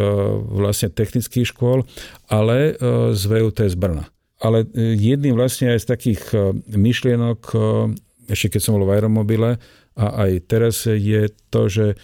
vlastne 0.51 0.89
technických 0.89 1.45
škôl, 1.53 1.85
ale 2.29 2.75
z 3.13 3.23
VUT 3.29 3.59
z 3.61 3.77
Brna. 3.77 4.09
Ale 4.41 4.65
e, 4.73 4.97
jedným 4.97 5.37
vlastne 5.37 5.69
aj 5.77 5.85
z 5.85 5.87
takých 5.93 6.21
myšlienok, 6.65 7.53
ešte 8.25 8.57
keď 8.57 8.61
som 8.65 8.73
bol 8.73 8.89
v 8.89 8.97
aeromobile, 8.97 9.61
a 10.01 10.05
aj 10.27 10.31
teraz 10.47 10.87
je 10.87 11.27
to, 11.51 11.67
že 11.67 11.99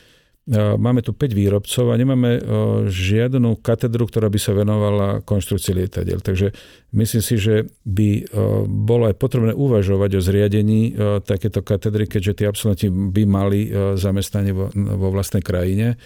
Máme 0.56 1.04
tu 1.04 1.12
5 1.12 1.36
výrobcov 1.36 1.92
a 1.92 2.00
nemáme 2.00 2.40
žiadnu 2.88 3.60
katedru, 3.60 4.08
ktorá 4.08 4.32
by 4.32 4.40
sa 4.40 4.56
venovala 4.56 5.20
konštrukcii 5.28 5.76
lietadiel. 5.76 6.24
Takže 6.24 6.56
myslím 6.96 7.20
si, 7.20 7.36
že 7.36 7.68
by 7.84 8.32
bolo 8.64 9.12
aj 9.12 9.20
potrebné 9.20 9.52
uvažovať 9.52 10.16
o 10.16 10.24
zriadení 10.24 10.96
takéto 11.28 11.60
katedry, 11.60 12.08
keďže 12.08 12.40
tí 12.40 12.44
absolventi 12.48 12.88
by 12.88 13.24
mali 13.28 13.68
zamestnanie 14.00 14.56
vo 14.72 15.10
vlastnej 15.12 15.44
krajine. 15.44 16.00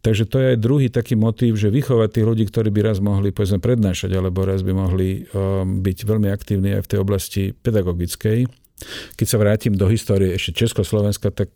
Takže 0.00 0.24
to 0.24 0.40
je 0.40 0.46
aj 0.56 0.62
druhý 0.62 0.88
taký 0.88 1.12
motív, 1.12 1.60
že 1.60 1.68
vychovať 1.68 2.08
tých 2.16 2.24
ľudí, 2.32 2.44
ktorí 2.48 2.72
by 2.72 2.80
raz 2.80 2.96
mohli 3.04 3.28
povedzme 3.28 3.60
prednášať, 3.60 4.08
alebo 4.16 4.48
raz 4.48 4.64
by 4.64 4.72
mohli 4.72 5.28
byť 5.84 5.98
veľmi 6.00 6.32
aktívni 6.32 6.80
aj 6.80 6.88
v 6.88 6.90
tej 6.96 6.98
oblasti 7.04 7.42
pedagogickej. 7.52 8.48
Keď 9.20 9.26
sa 9.28 9.36
vrátim 9.36 9.76
do 9.76 9.84
histórie 9.92 10.32
ešte 10.32 10.64
Československa, 10.64 11.28
tak 11.28 11.52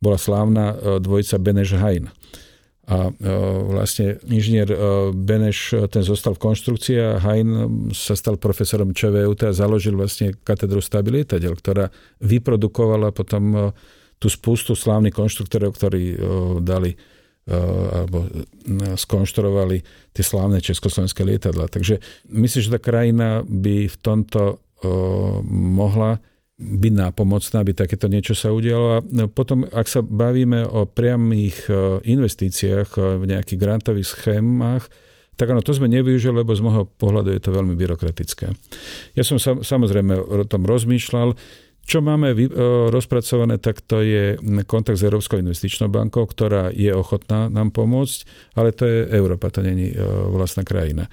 bola 0.00 0.16
slávna 0.16 0.74
e, 0.74 1.00
dvojica 1.00 1.36
Beneš 1.38 1.76
Hain. 1.76 2.08
A 2.90 3.12
e, 3.12 3.32
vlastne 3.70 4.18
inžinier 4.26 4.66
e, 4.72 4.76
Beneš 5.12 5.76
ten 5.92 6.02
zostal 6.02 6.34
v 6.34 6.42
konštrukcii 6.50 6.96
a 6.98 7.20
Hain 7.20 7.48
sa 7.92 8.16
stal 8.16 8.40
profesorom 8.40 8.96
ČVUT 8.96 9.46
a 9.46 9.54
založil 9.54 9.94
vlastne 9.94 10.34
katedru 10.42 10.80
stabilitadiel, 10.80 11.54
ktorá 11.54 11.92
vyprodukovala 12.24 13.12
potom 13.12 13.76
tú 14.20 14.28
spustu 14.28 14.76
slávnych 14.76 15.16
konštruktorov, 15.16 15.76
ktorí 15.76 16.16
dali 16.60 16.92
alebo 17.48 18.28
skonštruovali 19.00 19.80
tie 20.12 20.20
slávne 20.20 20.60
československé 20.60 21.24
lietadla. 21.24 21.72
Takže 21.72 21.98
myslím, 22.28 22.62
že 22.68 22.74
tá 22.76 22.78
krajina 22.78 23.40
by 23.48 23.88
v 23.88 23.96
tomto 23.96 24.60
mohla 25.48 26.20
byť 26.60 26.92
nápomocná, 26.92 27.64
aby 27.64 27.72
takéto 27.72 28.04
niečo 28.04 28.36
sa 28.36 28.52
udialo. 28.52 29.00
A 29.00 29.02
potom, 29.32 29.64
ak 29.64 29.88
sa 29.88 30.04
bavíme 30.04 30.68
o 30.68 30.84
priamých 30.84 31.72
investíciách 32.04 33.00
v 33.16 33.24
nejakých 33.24 33.56
grantových 33.56 34.12
schémach, 34.12 34.84
tak 35.40 35.56
áno, 35.56 35.64
to 35.64 35.72
sme 35.72 35.88
nevyužili, 35.88 36.44
lebo 36.44 36.52
z 36.52 36.60
môjho 36.60 36.84
pohľadu 37.00 37.32
je 37.32 37.40
to 37.40 37.56
veľmi 37.56 37.72
byrokratické. 37.72 38.52
Ja 39.16 39.24
som 39.24 39.40
sa, 39.40 39.56
samozrejme 39.56 40.12
o 40.20 40.44
tom 40.44 40.68
rozmýšľal. 40.68 41.32
Čo 41.80 42.04
máme 42.04 42.36
vy, 42.36 42.52
o, 42.52 42.92
rozpracované, 42.92 43.56
tak 43.56 43.80
to 43.80 44.04
je 44.04 44.36
kontakt 44.68 45.00
s 45.00 45.06
Európskou 45.08 45.40
investičnou 45.40 45.88
bankou, 45.88 46.28
ktorá 46.28 46.68
je 46.68 46.92
ochotná 46.92 47.48
nám 47.48 47.72
pomôcť, 47.72 48.52
ale 48.52 48.76
to 48.76 48.84
je 48.84 49.08
Európa, 49.16 49.48
to 49.48 49.64
není 49.64 49.96
vlastná 50.28 50.60
krajina. 50.60 51.08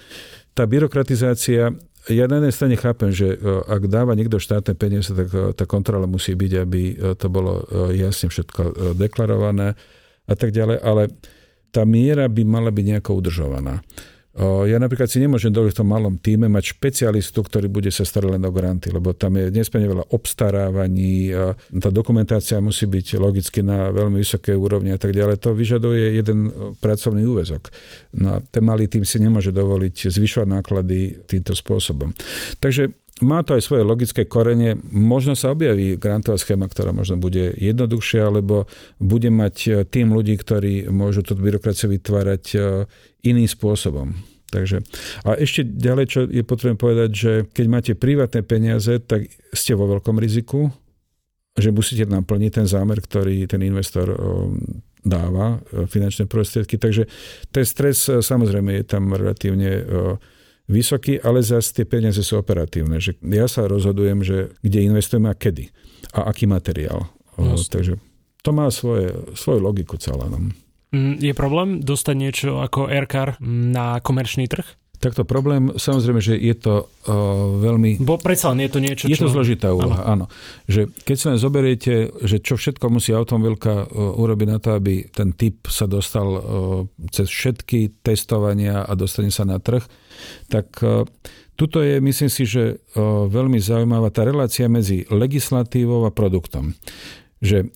Tá 0.52 0.68
byrokratizácia, 0.68 1.72
ja 2.08 2.24
na 2.28 2.40
jednej 2.40 2.56
strane 2.56 2.76
chápem, 2.80 3.12
že 3.12 3.36
ak 3.68 3.92
dáva 3.92 4.16
niekto 4.16 4.40
štátne 4.40 4.80
peniaze, 4.80 5.12
tak 5.12 5.28
tá 5.56 5.64
kontrola 5.68 6.08
musí 6.08 6.36
byť, 6.36 6.52
aby 6.64 6.82
to 7.20 7.28
bolo 7.28 7.68
jasne 7.92 8.32
všetko 8.32 8.96
deklarované 8.96 9.76
a 10.28 10.34
tak 10.36 10.56
ďalej, 10.56 10.78
ale 10.84 11.12
tá 11.72 11.84
miera 11.84 12.32
by 12.32 12.44
mala 12.48 12.72
byť 12.72 12.86
nejako 12.88 13.12
udržovaná. 13.20 13.84
Ja 14.38 14.78
napríklad 14.78 15.10
si 15.10 15.18
nemôžem 15.18 15.50
dovoliť 15.50 15.74
v 15.74 15.80
tom 15.82 15.90
malom 15.90 16.14
týme 16.22 16.46
mať 16.46 16.78
špecialistu, 16.78 17.42
ktorý 17.42 17.74
bude 17.74 17.90
sa 17.90 18.06
starať 18.06 18.38
len 18.38 18.44
o 18.46 18.54
granty, 18.54 18.94
lebo 18.94 19.18
tam 19.18 19.34
je 19.34 19.50
nesmierne 19.50 19.90
veľa 19.90 20.06
obstarávaní, 20.14 21.34
a 21.34 21.58
tá 21.58 21.90
dokumentácia 21.90 22.62
musí 22.62 22.86
byť 22.86 23.18
logicky 23.18 23.66
na 23.66 23.90
veľmi 23.90 24.22
vysokej 24.22 24.54
úrovni 24.54 24.94
a 24.94 25.02
tak 25.02 25.18
ďalej. 25.18 25.42
To 25.42 25.58
vyžaduje 25.58 26.22
jeden 26.22 26.54
pracovný 26.78 27.26
úvezok. 27.26 27.74
No 28.14 28.38
a 28.38 28.46
ten 28.46 28.62
malý 28.62 28.86
tým 28.86 29.02
si 29.02 29.18
nemôže 29.18 29.50
dovoliť 29.50 30.14
zvyšovať 30.14 30.48
náklady 30.54 31.26
týmto 31.26 31.58
spôsobom. 31.58 32.14
Takže 32.62 33.07
má 33.22 33.42
to 33.42 33.58
aj 33.58 33.66
svoje 33.66 33.84
logické 33.84 34.30
korenie. 34.30 34.78
Možno 34.94 35.34
sa 35.34 35.54
objaví 35.54 35.98
grantová 35.98 36.38
schéma, 36.38 36.70
ktorá 36.70 36.94
možno 36.94 37.18
bude 37.18 37.54
jednoduchšia, 37.58 38.30
alebo 38.30 38.70
bude 39.02 39.34
mať 39.34 39.56
e, 39.68 39.72
tým 39.90 40.14
ľudí, 40.14 40.38
ktorí 40.38 40.90
môžu 40.94 41.26
tú 41.26 41.34
byrokraciu 41.34 41.90
vytvárať 41.90 42.44
e, 42.54 42.58
iným 43.26 43.50
spôsobom. 43.50 44.14
Takže, 44.48 44.80
a 45.28 45.36
ešte 45.36 45.68
ďalej, 45.68 46.06
čo 46.08 46.20
je 46.24 46.44
potrebné 46.46 46.80
povedať, 46.80 47.10
že 47.12 47.32
keď 47.52 47.66
máte 47.68 47.94
privátne 48.00 48.42
peniaze, 48.48 48.96
tak 49.04 49.28
ste 49.52 49.76
vo 49.76 49.92
veľkom 49.92 50.16
riziku, 50.16 50.72
že 51.58 51.74
musíte 51.74 52.08
naplniť 52.08 52.64
ten 52.64 52.68
zámer, 52.70 53.02
ktorý 53.02 53.44
ten 53.50 53.60
investor 53.66 54.08
e, 54.14 54.18
dáva, 55.04 55.64
finančné 55.88 56.28
prostriedky. 56.28 56.76
Takže 56.76 57.08
ten 57.50 57.64
stres 57.64 58.12
samozrejme 58.12 58.76
je 58.78 58.86
tam 58.86 59.08
relatívne 59.16 59.88
vysoký, 60.68 61.20
ale 61.24 61.42
zase 61.42 61.74
tie 61.74 61.86
peniaze 61.88 62.20
sú 62.22 62.38
operatívne. 62.38 63.00
Že 63.00 63.18
ja 63.34 63.48
sa 63.48 63.66
rozhodujem, 63.66 64.22
že 64.22 64.54
kde 64.62 64.88
investujem 64.88 65.26
a 65.26 65.34
kedy 65.34 65.72
a 66.14 66.28
aký 66.28 66.46
materiál. 66.46 67.08
Jasne. 67.40 67.72
Takže 67.72 67.94
to 68.44 68.50
má 68.56 68.68
svoje, 68.72 69.12
svoju 69.36 69.60
logiku 69.64 70.00
celé. 70.00 70.28
No. 70.28 70.38
Mm, 70.96 71.20
je 71.20 71.34
problém 71.36 71.70
dostať 71.84 72.16
niečo 72.16 72.50
ako 72.64 72.88
Aircar 72.88 73.36
na 73.44 74.00
komerčný 74.00 74.48
trh? 74.48 74.68
Takto 74.98 75.30
problém, 75.30 75.78
samozrejme, 75.78 76.18
že 76.18 76.34
je 76.34 76.56
to 76.58 76.90
uh, 76.90 77.14
veľmi... 77.62 78.02
Bo 78.02 78.18
predsa 78.18 78.50
len 78.50 78.66
je 78.66 78.72
to 78.74 78.80
niečo, 78.82 79.06
čo... 79.06 79.14
Je 79.14 79.22
to 79.22 79.30
zložitá 79.30 79.70
úloha, 79.70 80.02
áno. 80.02 80.26
áno. 80.26 80.66
Že 80.66 80.90
keď 81.06 81.16
sa 81.22 81.28
len 81.30 81.40
zoberiete, 81.40 81.94
že 82.26 82.42
čo 82.42 82.58
všetko 82.58 82.90
musí 82.90 83.14
automobilka 83.14 83.86
uh, 83.86 84.18
urobiť 84.18 84.48
na 84.50 84.58
to, 84.58 84.74
aby 84.74 85.06
ten 85.14 85.38
typ 85.38 85.70
sa 85.70 85.86
dostal 85.86 86.28
uh, 86.34 86.42
cez 87.14 87.30
všetky 87.30 88.02
testovania 88.02 88.90
a 88.90 88.92
dostane 88.98 89.30
sa 89.30 89.46
na 89.46 89.62
trh, 89.62 89.86
tak 90.50 90.82
uh, 90.82 91.06
tuto 91.54 91.86
je, 91.86 92.02
myslím 92.02 92.30
si, 92.34 92.50
že 92.50 92.82
uh, 92.98 93.30
veľmi 93.30 93.62
zaujímavá 93.62 94.10
tá 94.10 94.26
relácia 94.26 94.66
medzi 94.66 95.06
legislatívou 95.14 96.10
a 96.10 96.12
produktom. 96.14 96.74
Že 97.38 97.70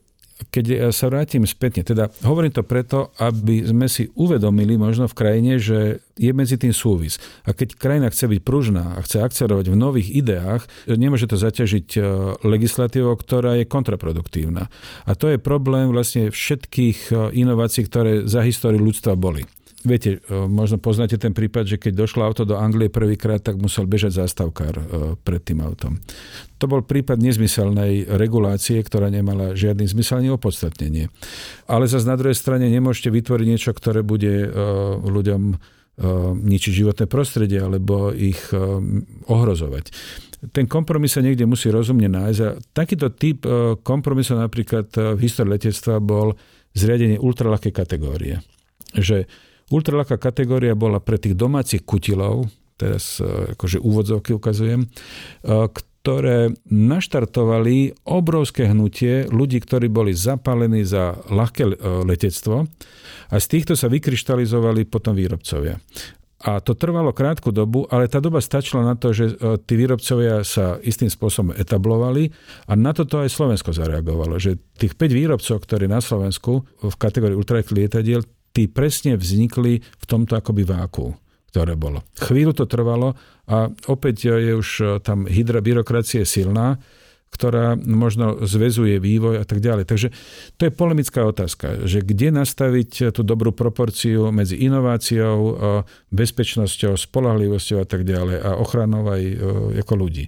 keď 0.50 0.90
sa 0.90 1.12
vrátim 1.12 1.46
spätne, 1.46 1.86
teda 1.86 2.10
hovorím 2.26 2.56
to 2.56 2.66
preto, 2.66 3.14
aby 3.22 3.62
sme 3.62 3.86
si 3.86 4.10
uvedomili 4.18 4.80
možno 4.80 5.06
v 5.06 5.18
krajine, 5.18 5.62
že 5.62 6.02
je 6.18 6.32
medzi 6.34 6.58
tým 6.58 6.74
súvis. 6.74 7.18
A 7.46 7.54
keď 7.54 7.78
krajina 7.78 8.08
chce 8.10 8.30
byť 8.30 8.42
pružná 8.46 8.98
a 8.98 9.04
chce 9.04 9.22
akcerovať 9.22 9.74
v 9.74 9.78
nových 9.78 10.10
ideách, 10.14 10.66
nemôže 10.86 11.26
to 11.30 11.38
zaťažiť 11.38 11.88
e, 11.98 12.02
legislatívou, 12.46 13.18
ktorá 13.18 13.58
je 13.58 13.66
kontraproduktívna. 13.66 14.70
A 15.06 15.12
to 15.18 15.30
je 15.30 15.42
problém 15.42 15.90
vlastne 15.90 16.30
všetkých 16.30 16.98
e, 17.10 17.14
inovácií, 17.42 17.86
ktoré 17.90 18.30
za 18.30 18.46
históriu 18.46 18.82
ľudstva 18.82 19.18
boli. 19.18 19.46
Viete, 19.82 20.22
e, 20.22 20.46
možno 20.46 20.78
poznáte 20.78 21.18
ten 21.18 21.34
prípad, 21.34 21.66
že 21.66 21.78
keď 21.82 22.06
došlo 22.06 22.22
auto 22.22 22.46
do 22.46 22.54
Anglie 22.54 22.94
prvýkrát, 22.94 23.42
tak 23.42 23.58
musel 23.58 23.90
bežať 23.90 24.22
zástavkár 24.22 24.74
e, 24.78 24.84
pred 25.18 25.42
tým 25.42 25.66
autom. 25.66 25.98
To 26.62 26.70
bol 26.70 26.86
prípad 26.86 27.18
nezmyselnej 27.18 28.06
regulácie, 28.06 28.78
ktorá 28.78 29.10
nemala 29.10 29.58
žiadny 29.58 29.90
zmysel 29.90 30.22
ani 30.22 30.30
opodstatnenie. 30.30 31.10
Ale 31.66 31.90
zase 31.90 32.06
na 32.06 32.14
druhej 32.14 32.38
strane 32.38 32.70
nemôžete 32.70 33.10
vytvoriť 33.10 33.46
niečo, 33.50 33.74
ktoré 33.74 34.06
bude 34.06 34.46
e, 34.46 34.48
ľuďom 35.02 35.44
ničiť 36.42 36.74
životné 36.82 37.06
prostredie 37.06 37.62
alebo 37.62 38.10
ich 38.10 38.50
ohrozovať 39.28 39.94
ten 40.50 40.66
kompromis 40.66 41.14
sa 41.14 41.22
niekde 41.22 41.46
musí 41.46 41.70
rozumne 41.70 42.10
nájsť. 42.10 42.40
A 42.42 42.58
takýto 42.74 43.14
typ 43.14 43.46
kompromisov 43.86 44.42
napríklad 44.42 44.90
v 44.90 45.20
histórii 45.22 45.54
letectva 45.54 46.02
bol 46.02 46.34
zriadenie 46.74 47.22
ultraľahkej 47.22 47.74
kategórie. 47.76 48.42
Že 48.98 49.30
Ultraľaká 49.72 50.20
kategória 50.20 50.76
bola 50.76 51.00
pre 51.00 51.16
tých 51.16 51.40
domácich 51.40 51.88
kutilov, 51.88 52.52
teraz 52.76 53.24
e, 53.24 53.56
akože 53.56 53.80
úvodzovky 53.80 54.36
ukazujem, 54.36 54.84
e, 54.84 54.88
ktoré 55.72 56.52
naštartovali 56.68 58.04
obrovské 58.10 58.68
hnutie 58.68 59.32
ľudí, 59.32 59.64
ktorí 59.64 59.88
boli 59.88 60.12
zapálení 60.12 60.84
za 60.84 61.16
ľahké 61.32 61.64
e, 61.64 61.74
letectvo 62.04 62.68
a 63.32 63.36
z 63.40 63.46
týchto 63.48 63.80
sa 63.80 63.88
vykryštalizovali 63.88 64.90
potom 64.92 65.16
výrobcovia. 65.16 65.80
A 66.42 66.58
to 66.58 66.74
trvalo 66.74 67.14
krátku 67.14 67.54
dobu, 67.54 67.86
ale 67.94 68.10
tá 68.10 68.18
doba 68.18 68.42
stačila 68.42 68.82
na 68.82 68.98
to, 68.98 69.14
že 69.14 69.38
tí 69.70 69.78
výrobcovia 69.78 70.42
sa 70.42 70.82
istým 70.82 71.06
spôsobom 71.06 71.54
etablovali 71.54 72.34
a 72.66 72.74
na 72.74 72.98
toto 72.98 73.22
aj 73.22 73.30
Slovensko 73.30 73.70
zareagovalo, 73.70 74.42
že 74.42 74.58
tých 74.74 74.98
5 74.98 75.14
výrobcov, 75.14 75.62
ktorí 75.62 75.86
na 75.86 76.02
Slovensku 76.02 76.66
v 76.82 76.96
kategórii 76.98 77.38
ultralight 77.38 77.70
lietadiel, 77.70 78.26
tí 78.52 78.68
presne 78.68 79.16
vznikli 79.16 79.80
v 79.80 80.06
tomto 80.06 80.36
akoby 80.38 80.64
váku 80.68 81.16
ktoré 81.52 81.76
bolo. 81.76 82.00
Chvíľu 82.16 82.56
to 82.56 82.64
trvalo 82.64 83.12
a 83.52 83.68
opäť 83.92 84.32
je 84.40 84.56
už 84.56 84.70
e, 84.80 84.84
tam 85.04 85.28
hydra 85.28 85.60
byrokracie 85.60 86.24
silná, 86.24 86.80
ktorá 87.32 87.80
možno 87.80 88.44
zväzuje 88.44 89.00
vývoj 89.00 89.42
a 89.42 89.46
tak 89.48 89.64
ďalej. 89.64 89.88
Takže 89.88 90.08
to 90.60 90.68
je 90.68 90.72
polemická 90.72 91.24
otázka, 91.24 91.88
že 91.88 92.04
kde 92.04 92.36
nastaviť 92.36 93.16
tú 93.16 93.24
dobrú 93.24 93.56
proporciu 93.56 94.30
medzi 94.36 94.60
inováciou, 94.60 95.38
e, 95.40 95.54
bezpečnosťou, 96.12 97.00
spolahlivosťou 97.00 97.82
a 97.82 97.88
tak 97.88 98.04
ďalej 98.04 98.38
a 98.44 98.50
ochranou 98.60 99.08
aj 99.08 99.24
e, 99.24 99.36
ako 99.80 99.94
ľudí. 99.96 100.28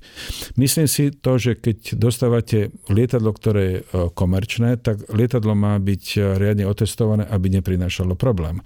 Myslím 0.56 0.88
si 0.88 1.12
to, 1.12 1.36
že 1.36 1.60
keď 1.60 2.00
dostávate 2.00 2.72
lietadlo, 2.88 3.36
ktoré 3.36 3.64
je 3.64 3.78
komerčné, 4.16 4.80
tak 4.80 5.04
lietadlo 5.12 5.54
má 5.54 5.76
byť 5.78 6.36
riadne 6.40 6.66
otestované, 6.66 7.28
aby 7.28 7.52
neprinášalo 7.60 8.16
problém 8.16 8.64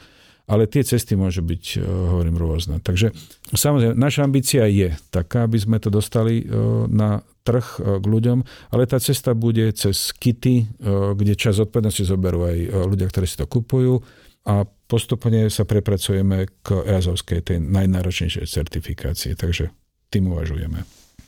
ale 0.48 0.64
tie 0.66 0.82
cesty 0.82 1.20
môžu 1.20 1.44
byť, 1.44 1.64
e, 1.78 1.84
hovorím, 1.84 2.40
rôzne. 2.40 2.80
Takže 2.80 3.12
samozrejme, 3.52 4.00
naša 4.00 4.24
ambícia 4.24 4.64
je 4.72 4.96
taká, 5.12 5.44
aby 5.44 5.60
sme 5.60 5.78
to 5.84 5.92
dostali 5.92 6.42
e, 6.42 6.46
na 6.88 7.20
trh 7.44 7.84
e, 7.84 8.00
k 8.00 8.06
ľuďom, 8.08 8.38
ale 8.72 8.88
tá 8.88 8.98
cesta 9.04 9.36
bude 9.36 9.68
cez 9.76 10.16
kity, 10.16 10.80
kde 11.14 11.34
čas 11.36 11.60
odpovednosti 11.60 12.08
zoberú 12.08 12.48
aj 12.48 12.58
ľudia, 12.88 13.12
ktorí 13.12 13.28
si 13.28 13.36
to 13.36 13.46
kupujú 13.46 14.00
a 14.48 14.64
postupne 14.64 15.52
sa 15.52 15.68
prepracujeme 15.68 16.48
k 16.64 16.68
EASovskej, 16.88 17.40
tej 17.44 17.58
najnáročnejšej 17.60 18.48
certifikácii. 18.48 19.36
Takže 19.36 19.68
tým 20.08 20.32
uvažujeme. 20.32 20.88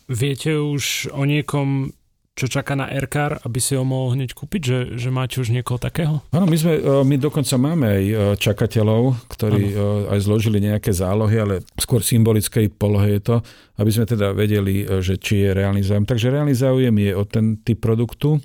Viete 0.09 0.57
už 0.57 1.11
o 1.11 1.27
niekom, 1.27 1.91
čo 2.39 2.47
čaká 2.47 2.79
na 2.79 2.87
Aircar, 2.87 3.43
aby 3.43 3.59
si 3.59 3.75
ho 3.75 3.83
mohol 3.83 4.15
hneď 4.15 4.31
kúpiť, 4.31 4.61
že, 4.63 4.79
že 4.95 5.09
máte 5.11 5.43
už 5.43 5.51
niekoho 5.51 5.75
takého? 5.75 6.23
Áno, 6.31 6.47
my, 6.47 6.55
sme, 6.55 6.79
e, 6.79 7.03
my 7.03 7.15
dokonca 7.19 7.59
máme 7.59 7.85
aj 7.91 8.03
e, 8.07 8.15
čakateľov, 8.39 9.27
ktorí 9.27 9.75
ano. 9.75 10.07
E, 10.07 10.15
aj 10.15 10.19
zložili 10.23 10.63
nejaké 10.63 10.95
zálohy, 10.95 11.35
ale 11.35 11.55
skôr 11.75 11.99
symbolickej 11.99 12.71
polohe 12.71 13.19
je 13.19 13.21
to, 13.27 13.35
aby 13.75 13.91
sme 13.91 14.07
teda 14.07 14.31
vedeli, 14.31 14.87
že 15.03 15.19
či 15.19 15.43
je 15.43 15.49
reálny 15.51 15.83
záujem. 15.83 16.07
Takže 16.07 16.31
reálny 16.31 16.55
záujem 16.55 16.95
je 16.95 17.11
o 17.11 17.23
ten 17.27 17.59
typ 17.59 17.83
produktu 17.83 18.39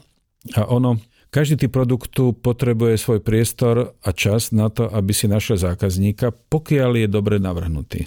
a 0.59 0.67
ono 0.67 0.99
každý 1.35 1.67
typ 1.67 1.75
produktu 1.75 2.31
potrebuje 2.31 2.95
svoj 2.95 3.19
priestor 3.19 3.99
a 4.07 4.11
čas 4.15 4.55
na 4.55 4.71
to, 4.71 4.87
aby 4.87 5.11
si 5.11 5.27
našiel 5.27 5.59
zákazníka, 5.59 6.31
pokiaľ 6.31 7.03
je 7.03 7.09
dobre 7.11 7.43
navrhnutý. 7.43 8.07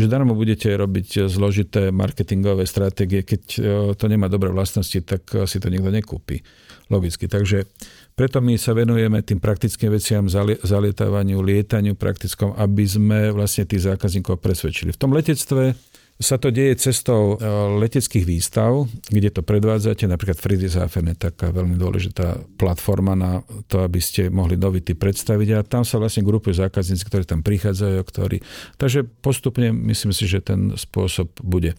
Že 0.00 0.08
darmo 0.08 0.32
budete 0.32 0.72
robiť 0.72 1.28
zložité 1.28 1.92
marketingové 1.92 2.64
stratégie, 2.64 3.20
keď 3.20 3.42
e, 3.44 3.58
to 3.92 4.04
nemá 4.08 4.32
dobré 4.32 4.48
vlastnosti, 4.48 4.96
tak 5.04 5.28
si 5.44 5.60
to 5.60 5.68
nikto 5.68 5.92
nekúpi. 5.92 6.40
Logicky. 6.88 7.28
Takže 7.28 7.68
preto 8.16 8.40
my 8.40 8.56
sa 8.56 8.72
venujeme 8.72 9.20
tým 9.20 9.40
praktickým 9.40 9.92
veciam, 9.92 10.24
zalietávaniu, 10.64 11.44
lietaniu 11.44 11.98
praktickom, 11.98 12.56
aby 12.56 12.84
sme 12.88 13.18
vlastne 13.34 13.68
tých 13.68 13.88
zákazníkov 13.92 14.40
presvedčili. 14.40 14.94
V 14.94 15.00
tom 15.00 15.12
letectve 15.12 15.76
sa 16.14 16.38
to 16.38 16.54
deje 16.54 16.78
cestou 16.78 17.34
leteckých 17.82 18.22
výstav, 18.22 18.86
kde 19.10 19.34
to 19.34 19.42
predvádzate, 19.42 20.06
napríklad 20.06 20.38
Friedrichshafen 20.38 21.10
je 21.10 21.16
taká 21.18 21.50
veľmi 21.50 21.74
dôležitá 21.74 22.38
platforma 22.54 23.18
na 23.18 23.42
to, 23.66 23.82
aby 23.82 23.98
ste 23.98 24.30
mohli 24.30 24.54
novity 24.54 24.94
predstaviť 24.94 25.48
a 25.58 25.66
tam 25.66 25.82
sa 25.82 25.98
vlastne 25.98 26.22
grupujú 26.22 26.54
zákazníci, 26.54 27.02
ktorí 27.02 27.26
tam 27.26 27.42
prichádzajú, 27.42 27.98
ktorí... 27.98 28.38
Takže 28.78 29.02
postupne 29.26 29.74
myslím 29.74 30.14
si, 30.14 30.30
že 30.30 30.38
ten 30.38 30.78
spôsob 30.78 31.34
bude 31.42 31.74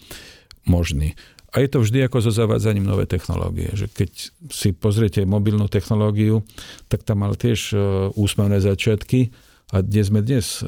možný. 0.67 1.15
A 1.55 1.63
je 1.63 1.71
to 1.71 1.79
vždy 1.79 2.03
ako 2.03 2.19
so 2.19 2.35
zavádzaním 2.35 2.83
nové 2.83 3.07
technológie. 3.07 3.71
Že 3.71 3.87
keď 3.87 4.11
si 4.51 4.75
pozriete 4.75 5.23
mobilnú 5.23 5.71
technológiu, 5.71 6.43
tak 6.91 7.07
tam 7.07 7.23
mal 7.23 7.39
tiež 7.39 7.71
e, 7.71 7.75
úsmevné 8.11 8.59
začiatky. 8.59 9.31
A 9.73 9.81
kde 9.81 10.01
sme 10.05 10.21
dnes? 10.21 10.61
E, 10.61 10.67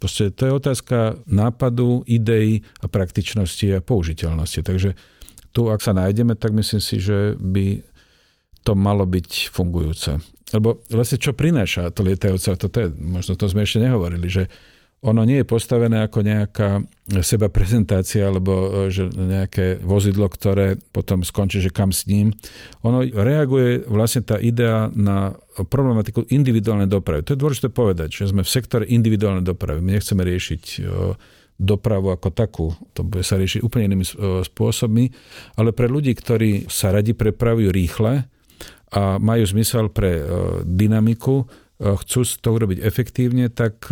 proste 0.00 0.32
to 0.32 0.48
je 0.48 0.52
otázka 0.56 1.20
nápadu, 1.28 2.00
idei 2.08 2.64
a 2.80 2.88
praktičnosti 2.88 3.66
a 3.76 3.84
použiteľnosti. 3.84 4.60
Takže 4.64 4.96
tu, 5.52 5.68
ak 5.68 5.84
sa 5.84 5.92
nájdeme, 5.92 6.32
tak 6.38 6.56
myslím 6.56 6.80
si, 6.80 6.96
že 6.96 7.36
by 7.36 7.84
to 8.64 8.72
malo 8.72 9.04
byť 9.04 9.52
fungujúce. 9.52 10.20
Lebo 10.50 10.82
vlastne 10.90 11.20
čo 11.20 11.36
prináša 11.36 11.92
to 11.94 12.02
lietajúce, 12.02 12.56
to 12.56 12.66
je, 12.68 12.88
možno 12.98 13.38
to 13.38 13.46
sme 13.46 13.62
ešte 13.62 13.84
nehovorili, 13.84 14.26
že 14.26 14.50
ono 15.00 15.24
nie 15.24 15.40
je 15.40 15.48
postavené 15.48 16.04
ako 16.04 16.20
nejaká 16.20 16.84
seba 17.24 17.48
prezentácia 17.48 18.28
alebo 18.28 18.52
e, 18.52 18.92
že 18.92 19.08
nejaké 19.08 19.80
vozidlo, 19.80 20.28
ktoré 20.28 20.76
potom 20.92 21.24
skončí, 21.24 21.64
že 21.64 21.72
kam 21.72 21.88
s 21.88 22.04
ním. 22.04 22.36
Ono 22.84 23.00
reaguje 23.00 23.80
vlastne 23.88 24.20
tá 24.20 24.36
idea 24.36 24.92
na 24.92 25.32
problematiku 25.66 26.28
individuálnej 26.28 26.88
dopravy. 26.88 27.26
To 27.26 27.34
je 27.34 27.42
dôležité 27.42 27.68
povedať, 27.72 28.24
že 28.24 28.30
sme 28.30 28.46
v 28.46 28.52
sektore 28.52 28.84
individuálnej 28.86 29.44
dopravy. 29.44 29.80
My 29.80 29.98
nechceme 29.98 30.22
riešiť 30.24 30.62
e, 30.64 30.80
dopravu 31.60 32.12
ako 32.12 32.28
takú. 32.32 32.66
To 32.96 33.04
bude 33.04 33.24
sa 33.26 33.36
riešiť 33.36 33.60
úplne 33.64 33.92
inými 33.92 34.06
e, 34.06 34.12
spôsobmi. 34.44 35.04
Ale 35.58 35.76
pre 35.76 35.90
ľudí, 35.90 36.12
ktorí 36.16 36.70
sa 36.70 36.92
radi 36.94 37.12
prepravujú 37.12 37.68
rýchle 37.68 38.28
a 38.90 39.02
majú 39.22 39.44
zmysel 39.46 39.86
pre 39.92 40.22
dynamiku, 40.66 41.46
E, 41.80 41.96
chcú 41.96 42.20
to 42.28 42.48
urobiť 42.52 42.84
efektívne, 42.84 43.48
tak 43.48 43.88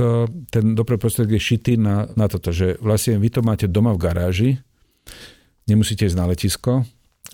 ten 0.52 0.64
dopravný 0.76 1.00
prostriedok 1.00 1.40
je 1.40 1.42
šitý 1.42 1.72
na, 1.80 2.04
na 2.20 2.28
toto, 2.28 2.52
že 2.52 2.76
vlastne 2.84 3.16
vy 3.16 3.32
to 3.32 3.40
máte 3.40 3.64
doma 3.64 3.96
v 3.96 4.02
garáži, 4.04 4.50
nemusíte 5.64 6.04
ísť 6.04 6.18
na 6.20 6.28
letisko, 6.28 6.84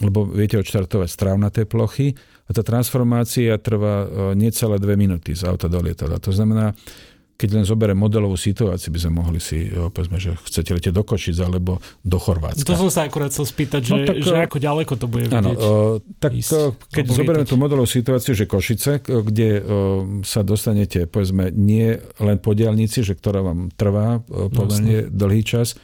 lebo 0.02 0.26
viete 0.26 0.58
odštartovať 0.58 1.06
strávnaté 1.06 1.70
plochy 1.70 2.18
a 2.46 2.50
tá 2.50 2.66
transformácia 2.66 3.54
trvá 3.62 4.04
e, 4.04 4.08
necelé 4.34 4.82
dve 4.82 4.98
minúty 4.98 5.38
z 5.38 5.46
auta 5.46 5.70
do 5.70 5.78
lietadla. 5.78 6.18
To 6.18 6.34
znamená, 6.34 6.74
keď 7.34 7.50
len 7.50 7.64
zoberiem 7.66 7.98
modelovú 7.98 8.38
situáciu, 8.38 8.94
by 8.94 9.00
sme 9.02 9.12
mohli 9.18 9.42
si, 9.42 9.66
povedzme, 9.66 10.22
že 10.22 10.38
chcete 10.38 10.70
letieť 10.70 10.94
do 10.94 11.02
Košic 11.02 11.34
alebo 11.42 11.82
do 12.06 12.18
Chorvátska. 12.22 12.62
To 12.62 12.78
som 12.78 12.90
sa 12.94 13.10
akurát 13.10 13.34
chcel 13.34 13.42
spýtať, 13.42 13.80
že, 13.82 13.90
no, 13.90 14.06
tak, 14.06 14.16
že 14.22 14.34
ako 14.38 14.56
ďaleko 14.62 14.92
to 14.94 15.06
bude 15.10 15.26
áno, 15.34 15.50
tak 16.22 16.30
ísť, 16.30 16.78
keď 16.94 17.04
zoberieme 17.10 17.42
tú 17.42 17.58
modelovú 17.58 17.90
situáciu, 17.90 18.38
že 18.38 18.46
Košice, 18.46 19.02
kde 19.02 19.66
sa 20.22 20.46
dostanete, 20.46 21.10
povedzme, 21.10 21.50
nie 21.50 21.98
len 22.22 22.38
po 22.38 22.54
diálnici, 22.54 23.02
že 23.02 23.18
ktorá 23.18 23.42
vám 23.42 23.74
trvá 23.74 24.22
pomerne 24.54 25.10
dlhý 25.10 25.42
čas, 25.42 25.74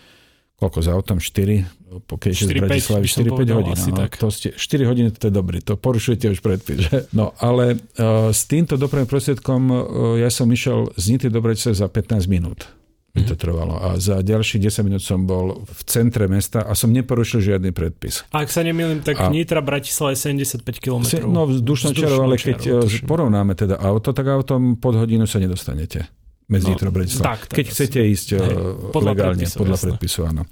koľko 0.61 0.79
za 0.85 0.93
autom? 0.93 1.17
4, 1.17 2.05
pokiaľ 2.05 2.33
z 2.37 2.53
Bratislavy 2.61 3.07
4-5 3.09 3.57
hodín. 3.57 3.75
Asi 3.75 3.91
no, 3.91 3.99
tak. 4.05 4.21
To 4.21 4.29
ste, 4.29 4.53
4 4.53 4.85
hodiny 4.85 5.09
to 5.17 5.33
je 5.33 5.35
dobrý, 5.35 5.65
to 5.65 5.81
porušujete 5.81 6.29
už. 6.29 6.39
Že? 6.45 7.11
No 7.17 7.33
ale 7.41 7.81
uh, 7.81 8.29
s 8.29 8.45
týmto 8.45 8.77
dopravným 8.77 9.09
prostriedkom 9.09 9.61
uh, 9.73 9.77
ja 10.21 10.29
som 10.29 10.47
išiel 10.53 10.93
z 11.01 11.05
Nity 11.17 11.27
do 11.33 11.41
Bratislavy 11.41 11.77
za 11.81 11.89
15 11.89 12.29
minút 12.29 12.69
mi 13.11 13.27
to 13.27 13.35
mhm. 13.35 13.43
trvalo. 13.43 13.75
A 13.83 13.99
za 13.99 14.23
ďalších 14.23 14.71
10 14.71 14.87
minút 14.87 15.03
som 15.03 15.27
bol 15.27 15.67
v 15.67 15.81
centre 15.91 16.31
mesta 16.31 16.63
a 16.63 16.79
som 16.79 16.95
neporušil 16.95 17.43
žiadny 17.43 17.75
predpis. 17.75 18.23
A 18.31 18.47
ak 18.47 18.55
sa 18.55 18.63
nemýlim, 18.63 19.03
tak 19.03 19.19
a... 19.19 19.27
Nitra 19.35 19.59
Bratislava 19.59 20.15
je 20.15 20.23
75 20.31 20.79
km. 20.79 21.03
No 21.27 21.51
vzdušnou 21.51 21.91
čarou, 21.91 22.23
ale 22.23 22.39
keď 22.39 22.59
čarou, 22.63 22.87
e, 22.87 23.03
porovnáme 23.03 23.59
teda 23.59 23.83
auto, 23.83 24.15
tak 24.15 24.31
autom 24.31 24.79
pod 24.79 24.95
hodinu 24.95 25.27
sa 25.27 25.43
nedostanete 25.43 26.07
medzi 26.51 26.67
no, 26.67 26.73
Nitro 26.75 26.91
Tak, 26.91 27.47
tak, 27.47 27.57
Keď 27.57 27.67
asi. 27.67 27.75
chcete 27.75 28.01
ísť 28.11 28.29
hej, 28.35 28.43
eh, 28.43 28.91
podľa 28.91 29.13
legálne, 29.15 29.39
predpisu, 29.47 29.57
podľa 29.63 29.77
jasné. 29.79 29.87
predpisu, 29.87 30.21
áno. 30.27 30.43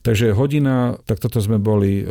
Takže 0.00 0.26
hodina, 0.38 0.74
tak 1.02 1.18
toto 1.18 1.42
sme 1.42 1.58
boli 1.58 2.00
eh, 2.00 2.06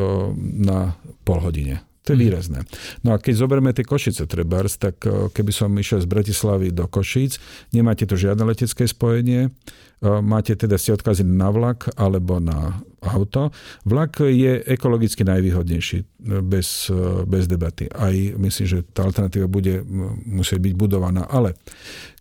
na 0.59 0.93
pol 1.23 1.39
hodine. 1.39 1.90
To 2.05 2.13
je 2.13 2.17
mm. 2.17 2.23
výrazné. 2.25 2.59
No 3.05 3.13
a 3.13 3.21
keď 3.21 3.33
zoberieme 3.37 3.71
tie 3.77 3.85
Košice 3.85 4.25
trebárs, 4.25 4.77
tak 4.81 5.01
eh, 5.05 5.29
keby 5.29 5.51
som 5.53 5.69
išiel 5.73 6.01
z 6.01 6.07
Bratislavy 6.09 6.73
do 6.73 6.89
Košíc, 6.89 7.37
nemáte 7.71 8.09
tu 8.09 8.17
žiadne 8.17 8.41
letecké 8.47 8.89
spojenie, 8.89 9.53
máte 10.01 10.57
teda 10.57 10.81
ste 10.81 10.97
odkazení 10.97 11.29
na 11.29 11.53
vlak 11.53 11.93
alebo 11.93 12.41
na 12.41 12.81
auto. 13.05 13.53
Vlak 13.85 14.25
je 14.25 14.65
ekologicky 14.65 15.21
najvýhodnejší, 15.21 16.25
bez, 16.41 16.89
bez 17.29 17.45
debaty. 17.45 17.85
Aj 17.93 18.13
myslím, 18.13 18.65
že 18.65 18.79
tá 18.81 19.05
alternatíva 19.05 19.45
bude 19.45 19.85
musieť 20.25 20.57
byť 20.57 20.73
budovaná. 20.73 21.29
Ale 21.29 21.53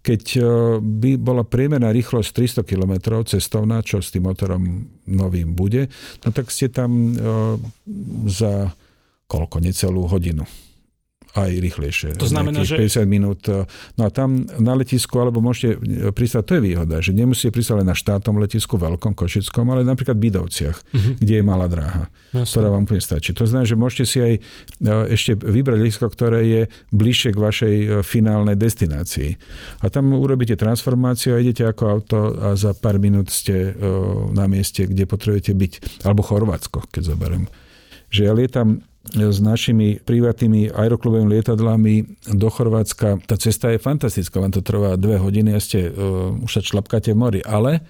keď 0.05 0.45
by 0.81 1.17
bola 1.21 1.45
priemerná 1.45 1.89
rýchlosť 1.93 2.65
300 2.65 2.69
km 2.69 3.21
cestovná, 3.25 3.81
čo 3.81 4.05
s 4.05 4.13
tým 4.13 4.29
motorom 4.29 4.89
novým 5.09 5.57
bude, 5.57 5.89
no 6.25 6.29
tak 6.37 6.53
ste 6.53 6.69
tam 6.69 7.17
za 8.29 8.77
koľko, 9.31 9.63
necelú 9.63 10.11
hodinu 10.11 10.43
aj 11.39 11.51
rýchlejšie. 11.63 12.19
To 12.19 12.27
znamená, 12.27 12.67
že... 12.67 12.75
50 12.75 13.07
minút. 13.07 13.47
No 13.95 14.03
a 14.03 14.11
tam 14.11 14.51
na 14.59 14.75
letisku, 14.75 15.15
alebo 15.23 15.39
môžete 15.39 15.79
pristať, 16.11 16.43
to 16.43 16.53
je 16.59 16.63
výhoda, 16.75 16.99
že 16.99 17.15
nemusíte 17.15 17.55
pristať 17.55 17.83
len 17.83 17.87
na 17.87 17.95
štátnom 17.95 18.35
letisku, 18.43 18.75
veľkom, 18.75 19.15
košickom, 19.15 19.63
ale 19.71 19.87
napríklad 19.87 20.19
v 20.19 20.23
Bidovciach, 20.31 20.77
uh-huh. 20.77 21.15
kde 21.23 21.35
je 21.39 21.45
malá 21.47 21.71
dráha, 21.71 22.11
Jasne. 22.35 22.51
ktorá 22.51 22.67
vám 22.75 22.83
úplne 22.83 23.03
stačí. 23.03 23.31
To 23.39 23.47
znamená, 23.47 23.67
že 23.67 23.79
môžete 23.79 24.05
si 24.11 24.19
aj 24.19 24.35
e, 24.35 24.41
ešte 25.15 25.39
vybrať 25.39 25.79
letisko, 25.79 26.07
ktoré 26.11 26.41
je 26.51 26.63
bližšie 26.91 27.31
k 27.31 27.39
vašej 27.39 27.75
e, 27.79 27.87
finálnej 28.03 28.59
destinácii. 28.59 29.31
A 29.83 29.87
tam 29.87 30.11
urobíte 30.11 30.59
transformáciu 30.59 31.39
a 31.39 31.43
idete 31.43 31.63
ako 31.63 31.83
auto 31.87 32.19
a 32.35 32.59
za 32.59 32.75
pár 32.75 32.99
minút 32.99 33.31
ste 33.31 33.71
e, 33.71 33.73
na 34.35 34.51
mieste, 34.51 34.91
kde 34.91 35.07
potrebujete 35.07 35.55
byť. 35.55 36.03
Alebo 36.03 36.27
Chorvátsko, 36.27 36.91
keď 36.91 37.15
zoberiem. 37.15 37.47
Že 38.11 38.21
ja 38.27 38.33
lietam 38.35 38.90
s 39.09 39.41
našimi 39.41 39.97
privátnymi 40.05 40.77
aeroklubovými 40.77 41.41
lietadlami 41.41 41.95
do 42.37 42.49
Chorvátska. 42.53 43.25
Tá 43.25 43.37
cesta 43.41 43.73
je 43.73 43.81
fantastická, 43.81 44.39
vám 44.39 44.53
to 44.53 44.61
trvá 44.61 45.01
dve 45.01 45.17
hodiny 45.17 45.57
a 45.57 45.61
ste, 45.61 45.89
uh, 45.89 46.37
už 46.37 46.61
sa 46.61 46.63
člapkáte 46.63 47.17
v 47.17 47.19
mori, 47.19 47.41
ale 47.41 47.81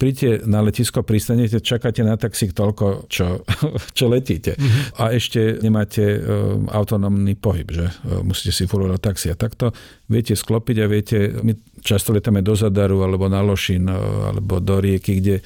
príďte 0.00 0.48
na 0.48 0.64
letisko, 0.64 1.04
pristanete, 1.04 1.60
čakáte 1.60 2.00
na 2.00 2.16
taxík 2.16 2.56
toľko, 2.56 3.04
čo, 3.06 3.44
čo 3.98 4.04
letíte. 4.08 4.56
Mm-hmm. 4.56 4.82
A 4.96 5.12
ešte 5.12 5.60
nemáte 5.60 6.02
uh, 6.02 6.56
autonómny 6.72 7.36
pohyb, 7.36 7.68
že 7.70 7.86
uh, 7.92 8.24
musíte 8.24 8.56
si 8.56 8.64
furovať 8.64 8.98
taxi. 8.98 9.28
A 9.28 9.36
takto 9.36 9.76
viete 10.08 10.32
sklopiť 10.32 10.76
a 10.80 10.86
viete, 10.88 11.36
my 11.36 11.52
často 11.84 12.16
letáme 12.16 12.40
do 12.40 12.56
Zadaru 12.56 13.04
alebo 13.04 13.28
na 13.28 13.44
Lošin 13.44 13.86
alebo 13.92 14.58
do 14.58 14.80
rieky, 14.82 15.22
kde 15.22 15.44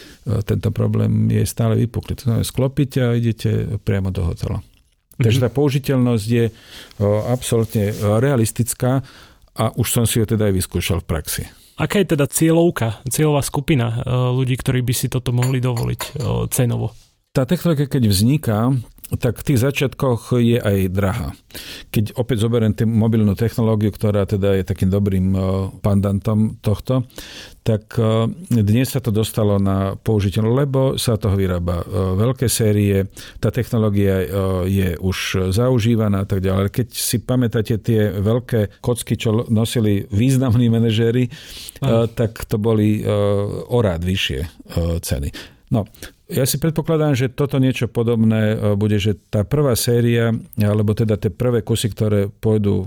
tento 0.48 0.72
problém 0.72 1.28
je 1.28 1.44
stále 1.44 1.76
vypuklý. 1.76 2.16
To 2.16 2.24
znamená, 2.30 2.46
sklopíte 2.46 3.04
a 3.04 3.12
idete 3.12 3.76
priamo 3.84 4.08
do 4.08 4.24
hotela. 4.24 4.64
Takže 5.20 5.44
tá 5.44 5.52
použiteľnosť 5.52 6.26
je 6.26 6.48
absolútne 7.28 7.92
realistická 8.24 9.04
a 9.52 9.64
už 9.76 9.86
som 9.92 10.04
si 10.08 10.18
ho 10.18 10.24
teda 10.24 10.48
aj 10.48 10.54
vyskúšal 10.56 11.04
v 11.04 11.06
praxi. 11.06 11.42
Aká 11.76 12.00
je 12.00 12.12
teda 12.16 12.24
cieľovka, 12.28 13.04
cieľová 13.08 13.44
skupina 13.44 14.00
ľudí, 14.32 14.56
ktorí 14.56 14.80
by 14.84 14.94
si 14.96 15.12
toto 15.12 15.32
mohli 15.32 15.60
dovoliť 15.60 16.00
cenovo? 16.52 16.96
Tá 17.32 17.44
technológia, 17.48 17.88
keď 17.88 18.10
vzniká, 18.10 18.74
tak 19.18 19.42
v 19.42 19.46
tých 19.50 19.58
začiatkoch 19.66 20.38
je 20.38 20.62
aj 20.62 20.78
drahá. 20.94 21.34
Keď 21.90 22.14
opäť 22.14 22.46
zoberiem 22.46 22.70
tú 22.70 22.86
mobilnú 22.86 23.34
technológiu, 23.34 23.90
ktorá 23.90 24.22
teda 24.28 24.54
je 24.60 24.62
takým 24.62 24.86
dobrým 24.86 25.34
pandantom 25.82 26.60
tohto, 26.62 27.02
tak 27.60 27.98
dnes 28.48 28.88
sa 28.88 29.02
to 29.02 29.10
dostalo 29.10 29.58
na 29.60 29.98
použitie, 29.98 30.40
lebo 30.40 30.94
sa 30.96 31.18
toho 31.18 31.34
vyrába 31.36 31.82
veľké 32.16 32.46
série, 32.46 33.10
tá 33.42 33.50
technológia 33.50 34.22
je 34.64 34.94
už 34.96 35.50
zaužívaná 35.52 36.24
a 36.24 36.26
tak 36.28 36.40
ďalej. 36.40 36.70
Keď 36.70 36.88
si 36.94 37.18
pamätáte 37.20 37.76
tie 37.82 38.14
veľké 38.14 38.80
kocky, 38.80 39.18
čo 39.18 39.44
nosili 39.50 40.06
významní 40.08 40.70
manažéri, 40.72 41.28
tak 42.14 42.46
to 42.46 42.56
boli 42.56 43.02
o 43.68 43.78
rád 43.82 44.06
vyššie 44.06 44.40
ceny. 45.02 45.28
No, 45.70 45.86
ja 46.30 46.44
si 46.46 46.56
predpokladám, 46.62 47.18
že 47.18 47.26
toto 47.26 47.58
niečo 47.58 47.90
podobné 47.90 48.54
e, 48.54 48.56
bude, 48.78 48.96
že 49.02 49.18
tá 49.28 49.42
prvá 49.42 49.74
séria, 49.74 50.30
alebo 50.56 50.94
teda 50.94 51.18
tie 51.18 51.28
prvé 51.28 51.66
kusy, 51.66 51.90
ktoré 51.90 52.30
pôjdu 52.30 52.74
e, 52.82 52.84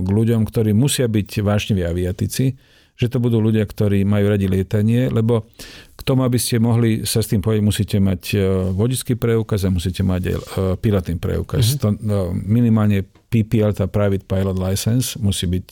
k 0.00 0.08
ľuďom, 0.08 0.48
ktorí 0.48 0.72
musia 0.72 1.04
byť 1.06 1.44
vášniví 1.44 1.84
aviatici, 1.84 2.56
že 2.96 3.06
to 3.08 3.20
budú 3.20 3.40
ľudia, 3.40 3.64
ktorí 3.64 4.04
majú 4.04 4.32
radi 4.32 4.48
lietanie, 4.48 5.08
lebo 5.08 5.48
k 5.96 6.00
tomu, 6.04 6.24
aby 6.24 6.36
ste 6.36 6.60
mohli 6.60 7.04
sa 7.04 7.20
s 7.20 7.32
tým 7.32 7.40
pojiť, 7.44 7.60
musíte 7.60 7.96
mať 8.00 8.22
e, 8.32 8.38
vodický 8.72 9.16
preukaz 9.20 9.68
a 9.68 9.72
musíte 9.72 10.00
mať 10.00 10.22
aj 10.24 10.36
pilotný 10.80 11.20
preukaz. 11.20 11.76
Mm-hmm. 11.76 11.80
To, 11.84 11.88
minimálne 12.32 13.04
PPL, 13.28 13.76
tá 13.76 13.86
Private 13.88 14.24
Pilot 14.24 14.56
License, 14.56 15.20
musí 15.20 15.44
byť, 15.46 15.68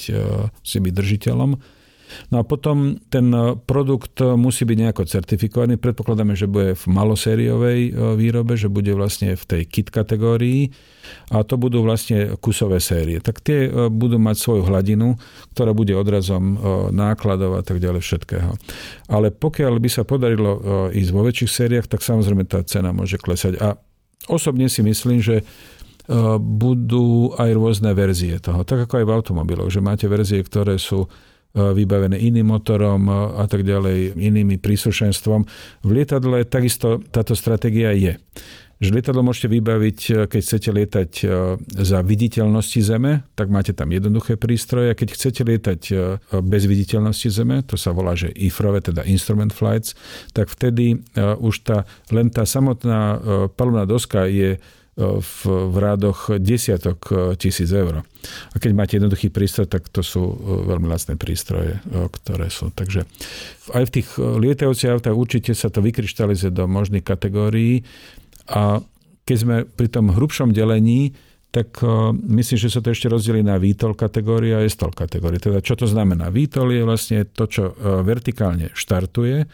musí 0.63 0.79
byť 0.79 0.93
držiteľom 0.93 1.78
No 2.33 2.41
a 2.41 2.45
potom 2.45 2.97
ten 3.13 3.31
produkt 3.69 4.21
musí 4.21 4.65
byť 4.65 4.79
nejako 4.79 5.03
certifikovaný. 5.05 5.77
Predpokladáme, 5.77 6.35
že 6.35 6.49
bude 6.49 6.77
v 6.77 6.85
malosériovej 6.89 7.81
výrobe, 8.17 8.57
že 8.57 8.73
bude 8.73 8.93
vlastne 8.97 9.37
v 9.37 9.45
tej 9.45 9.63
kit 9.69 9.89
kategórii 9.93 10.73
a 11.33 11.41
to 11.45 11.57
budú 11.57 11.81
vlastne 11.85 12.37
kusové 12.41 12.81
série. 12.85 13.21
Tak 13.21 13.41
tie 13.41 13.69
budú 13.89 14.21
mať 14.21 14.37
svoju 14.37 14.63
hladinu, 14.69 15.17
ktorá 15.57 15.73
bude 15.73 15.97
odrazom 15.97 16.57
nákladov 16.93 17.57
a 17.57 17.63
tak 17.65 17.81
ďalej 17.81 18.05
všetkého. 18.05 18.51
Ale 19.09 19.33
pokiaľ 19.33 19.81
by 19.81 19.89
sa 19.89 20.03
podarilo 20.05 20.61
ísť 20.93 21.11
vo 21.13 21.23
väčších 21.25 21.51
sériách, 21.51 21.87
tak 21.89 22.05
samozrejme 22.05 22.45
tá 22.45 22.61
cena 22.65 22.93
môže 22.93 23.17
klesať. 23.17 23.57
A 23.61 23.77
osobne 24.29 24.69
si 24.69 24.85
myslím, 24.85 25.21
že 25.25 25.45
budú 26.41 27.37
aj 27.37 27.51
rôzne 27.53 27.93
verzie 27.93 28.41
toho. 28.41 28.65
Tak 28.65 28.89
ako 28.89 28.95
aj 28.97 29.05
v 29.05 29.13
automobiloch, 29.13 29.69
že 29.69 29.85
máte 29.85 30.09
verzie, 30.09 30.41
ktoré 30.41 30.81
sú 30.81 31.05
e, 31.05 31.09
vybavené 31.57 32.21
iným 32.21 32.53
motorom 32.53 33.09
e, 33.09 33.13
a 33.41 33.45
tak 33.49 33.65
ďalej, 33.65 34.21
inými 34.21 34.61
príslušenstvom. 34.61 35.41
V 35.85 35.91
lietadle 35.91 36.45
takisto 36.45 37.01
táto 37.09 37.33
stratégia 37.33 37.97
je. 37.97 38.21
Že 38.79 38.95
lietadlo 38.95 39.27
môžete 39.27 39.51
vybaviť, 39.51 39.99
e, 40.07 40.13
keď 40.29 40.41
chcete 40.45 40.69
lietať 40.71 41.11
za 41.73 41.99
viditeľnosti 42.05 42.81
Zeme, 42.85 43.27
tak 43.33 43.49
máte 43.49 43.73
tam 43.73 43.91
jednoduché 43.91 44.37
prístroje. 44.37 44.93
Keď 44.93 45.09
chcete 45.17 45.41
lietať 45.43 45.81
bez 46.45 46.63
viditeľnosti 46.69 47.29
Zeme, 47.33 47.65
to 47.65 47.81
sa 47.81 47.97
volá, 47.97 48.13
že 48.13 48.29
IFROVE, 48.29 48.85
teda 48.85 49.03
Instrument 49.09 49.51
Flights, 49.51 49.97
tak 50.37 50.53
vtedy 50.53 51.01
už 51.17 51.55
tá, 51.65 51.89
len 52.13 52.29
tá 52.31 52.45
samotná 52.45 53.19
palubná 53.57 53.83
doska 53.89 54.29
je 54.31 54.61
v, 54.99 55.43
v 55.47 55.77
rádoch 55.79 56.35
desiatok 56.43 56.99
e, 57.09 57.15
tisíc 57.39 57.71
eur. 57.71 58.03
A 58.51 58.57
keď 58.59 58.71
máte 58.75 58.99
jednoduchý 58.99 59.31
prístroj, 59.31 59.71
tak 59.71 59.87
to 59.95 60.03
sú 60.03 60.27
e, 60.27 60.35
veľmi 60.67 60.91
lacné 60.91 61.15
prístroje, 61.15 61.79
e, 61.79 62.11
ktoré 62.11 62.51
sú. 62.51 62.75
Takže 62.75 63.07
aj 63.79 63.85
v 63.87 63.95
tých 63.95 64.09
lietajúcich 64.19 64.91
autách 64.91 65.15
určite 65.15 65.55
sa 65.55 65.71
to 65.71 65.79
vykryštalizuje 65.87 66.51
do 66.51 66.67
možných 66.67 67.07
kategórií 67.07 67.87
a 68.51 68.83
keď 69.23 69.37
sme 69.39 69.57
pri 69.69 69.89
tom 69.93 70.11
hrubšom 70.11 70.57
delení, 70.57 71.15
tak 71.53 71.81
myslím, 72.29 72.61
že 72.61 72.73
sa 72.73 72.81
to 72.81 72.93
ešte 72.93 73.09
rozdelí 73.09 73.41
na 73.45 73.57
výtol 73.61 73.93
kategórie 73.97 74.57
a 74.57 74.65
estol 74.65 74.93
kategórie. 74.93 75.41
Teda 75.41 75.61
čo 75.61 75.77
to 75.77 75.85
znamená? 75.85 76.33
Výtol 76.33 76.77
je 76.77 76.83
vlastne 76.85 77.25
to, 77.29 77.45
čo 77.45 77.73
vertikálne 78.05 78.73
štartuje, 78.73 79.49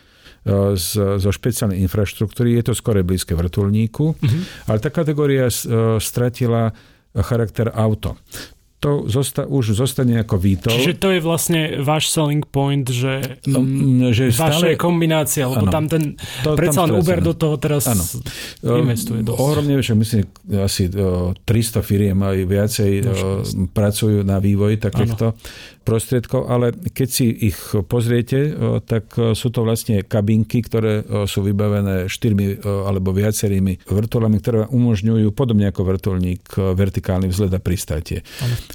z, 0.76 1.18
zo 1.18 1.30
špeciálnej 1.32 1.80
infraštruktúry. 1.84 2.60
Je 2.60 2.68
to 2.68 2.72
skore 2.76 3.00
blízke 3.00 3.32
vrtulníku, 3.32 4.14
mm-hmm. 4.14 4.68
ale 4.68 4.78
tá 4.78 4.92
kategória 4.92 5.48
e, 5.48 5.52
stratila 5.98 6.72
charakter 7.14 7.70
auto 7.72 8.18
to 8.84 9.08
zosta, 9.08 9.48
už 9.48 9.72
zostane 9.72 10.20
ako 10.20 10.36
výtol. 10.36 10.76
Čiže 10.76 11.00
to 11.00 11.08
je 11.16 11.20
vlastne 11.24 11.80
váš 11.80 12.12
selling 12.12 12.44
point, 12.44 12.84
že, 12.84 13.40
no, 13.48 13.64
že 14.12 14.28
vaša 14.28 14.60
stále, 14.60 14.76
kombinácia, 14.76 15.48
lebo 15.48 15.64
ano, 15.64 15.72
tam 15.72 15.88
ten, 15.88 16.20
to, 16.44 16.52
predsa 16.52 16.84
len 16.84 17.00
Uber 17.00 17.24
do 17.24 17.32
toho 17.32 17.56
teraz 17.56 17.88
ano. 17.88 18.04
investuje 18.60 19.24
dosť. 19.24 19.40
Ohromne, 19.40 19.80
že 19.80 19.96
myslím, 19.96 20.28
asi 20.60 20.92
300 20.92 21.80
firiem 21.80 22.20
aj 22.20 22.36
viacej 22.44 22.90
no, 23.08 23.12
pracujú 23.72 24.20
na 24.20 24.36
vývoji 24.36 24.76
takýchto 24.76 25.32
prostriedkov, 25.84 26.48
ale 26.48 26.72
keď 26.72 27.08
si 27.12 27.28
ich 27.30 27.60
pozriete, 27.86 28.56
tak 28.88 29.12
sú 29.14 29.52
to 29.52 29.60
vlastne 29.62 30.00
kabinky, 30.02 30.64
ktoré 30.64 31.04
sú 31.28 31.44
vybavené 31.44 32.08
štyrmi 32.08 32.64
alebo 32.64 33.12
viacerými 33.12 33.84
vrtulami, 33.84 34.40
ktoré 34.40 34.64
umožňujú, 34.72 35.28
podobne 35.36 35.68
ako 35.68 35.84
vrtulník, 35.84 36.56
vertikálny 36.56 37.28
vzhled 37.28 37.52
a 37.52 37.60
pristátie. 37.60 38.24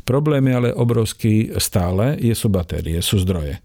Problém 0.05 0.45
je 0.45 0.53
ale 0.53 0.69
obrovský 0.69 1.57
stále, 1.57 2.15
je 2.21 2.37
sú 2.37 2.53
batérie, 2.53 3.01
sú 3.01 3.17
zdroje. 3.17 3.57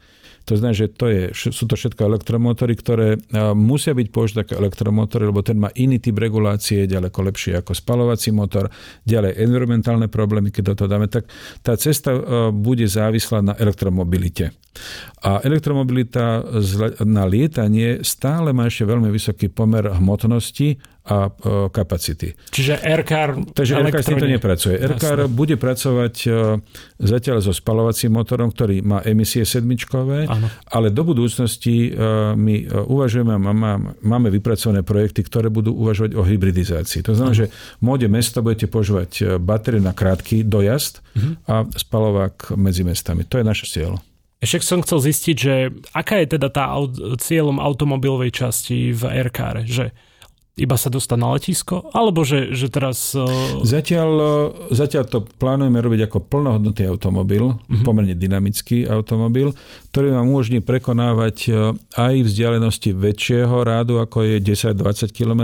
To 0.44 0.60
znamená, 0.60 0.76
že 0.76 0.92
to 0.92 1.08
je, 1.08 1.32
sú 1.32 1.64
to 1.64 1.72
všetko 1.72 2.04
elektromotory, 2.04 2.76
ktoré 2.76 3.08
musia 3.56 3.96
byť 3.96 4.08
použité 4.12 4.44
ako 4.44 4.60
elektromotory, 4.60 5.24
lebo 5.28 5.40
ten 5.40 5.56
má 5.56 5.72
iný 5.72 6.00
typ 6.00 6.20
regulácie, 6.20 6.84
ďaleko 6.84 7.18
lepšie 7.32 7.64
ako 7.64 7.72
spalovací 7.72 8.28
motor, 8.28 8.68
ďalej 9.08 9.40
environmentálne 9.40 10.12
problémy, 10.12 10.52
keď 10.52 10.62
do 10.72 10.74
toho 10.84 10.88
dáme, 10.88 11.08
tak 11.08 11.28
tá 11.64 11.76
cesta 11.80 12.12
bude 12.52 12.84
závislá 12.84 13.40
na 13.40 13.56
elektromobilite. 13.56 14.52
A 15.24 15.40
elektromobilita 15.40 16.44
na 17.04 17.24
lietanie 17.24 18.04
stále 18.04 18.52
má 18.52 18.68
ešte 18.68 18.84
veľmi 18.84 19.08
vysoký 19.08 19.48
pomer 19.48 19.88
hmotnosti 19.88 20.76
a 21.04 21.28
e, 21.28 21.68
kapacity. 21.68 22.32
Čiže 22.48 22.80
Aircar 22.80 23.36
Takže 23.52 23.76
Aircar 23.76 24.00
s 24.00 24.08
týmto 24.08 24.24
nepracuje. 24.24 24.80
Jasne. 24.80 25.28
bude 25.28 25.60
pracovať 25.60 26.14
e, 26.24 26.28
zatiaľ 26.96 27.44
so 27.44 27.52
spalovacím 27.52 28.16
motorom, 28.16 28.48
ktorý 28.48 28.80
má 28.80 29.04
emisie 29.04 29.44
sedmičkové, 29.44 30.24
ano. 30.24 30.48
ale 30.64 30.88
do 30.88 31.04
budúcnosti 31.04 31.92
e, 31.92 32.00
my 32.32 32.88
uvažujeme 32.88 33.36
a 33.36 33.40
máme 34.00 34.28
vypracované 34.32 34.80
projekty, 34.80 35.20
ktoré 35.28 35.52
budú 35.52 35.76
uvažovať 35.76 36.16
o 36.16 36.24
hybridizácii. 36.24 37.04
To 37.04 37.12
znamená, 37.12 37.36
že 37.36 37.46
v 37.52 37.82
móde 37.84 38.08
mesta 38.08 38.40
budete 38.40 38.72
používať 38.72 39.36
batériu 39.36 39.84
na 39.84 39.92
krátky 39.92 40.40
dojazd 40.40 41.04
uh-huh. 41.04 41.36
a 41.44 41.54
spalovák 41.68 42.56
medzi 42.56 42.80
mestami. 42.80 43.28
To 43.28 43.36
je 43.36 43.44
naše 43.44 43.68
cieľ. 43.68 44.00
Ešte 44.44 44.76
som 44.76 44.84
chcel 44.84 45.00
zistiť, 45.00 45.36
že 45.40 45.72
aká 45.96 46.20
je 46.20 46.36
teda 46.36 46.52
tá 46.52 46.76
cieľom 47.16 47.56
automobilovej 47.56 48.28
časti 48.28 48.92
v 48.92 49.02
Aircare, 49.08 49.64
že 49.64 49.96
iba 50.54 50.78
sa 50.78 50.86
dostať 50.86 51.18
na 51.18 51.34
letisko? 51.34 51.90
Alebo 51.90 52.22
že, 52.22 52.54
že 52.54 52.70
teraz... 52.70 53.10
Zatiaľ, 53.66 54.10
zatiaľ 54.70 55.04
to 55.10 55.18
plánujeme 55.26 55.82
robiť 55.82 56.06
ako 56.06 56.30
plnohodnotný 56.30 56.84
automobil, 56.86 57.58
uh-huh. 57.58 57.82
pomerne 57.82 58.14
dynamický 58.14 58.86
automobil, 58.86 59.50
ktorý 59.90 60.14
vám 60.14 60.30
umožní 60.30 60.62
prekonávať 60.62 61.50
aj 61.98 62.14
vzdialenosti 62.22 62.94
väčšieho 62.94 63.66
rádu, 63.66 63.98
ako 63.98 64.28
je 64.30 64.36
10-20 64.38 65.10
km, 65.10 65.42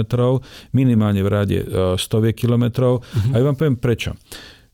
minimálne 0.71 1.27
v 1.27 1.29
ráde 1.33 1.59
100 1.99 2.31
km. 2.39 2.65
Uh-huh. 3.03 3.33
A 3.33 3.35
ja 3.35 3.43
vám 3.43 3.59
poviem 3.59 3.83
prečo 3.83 4.15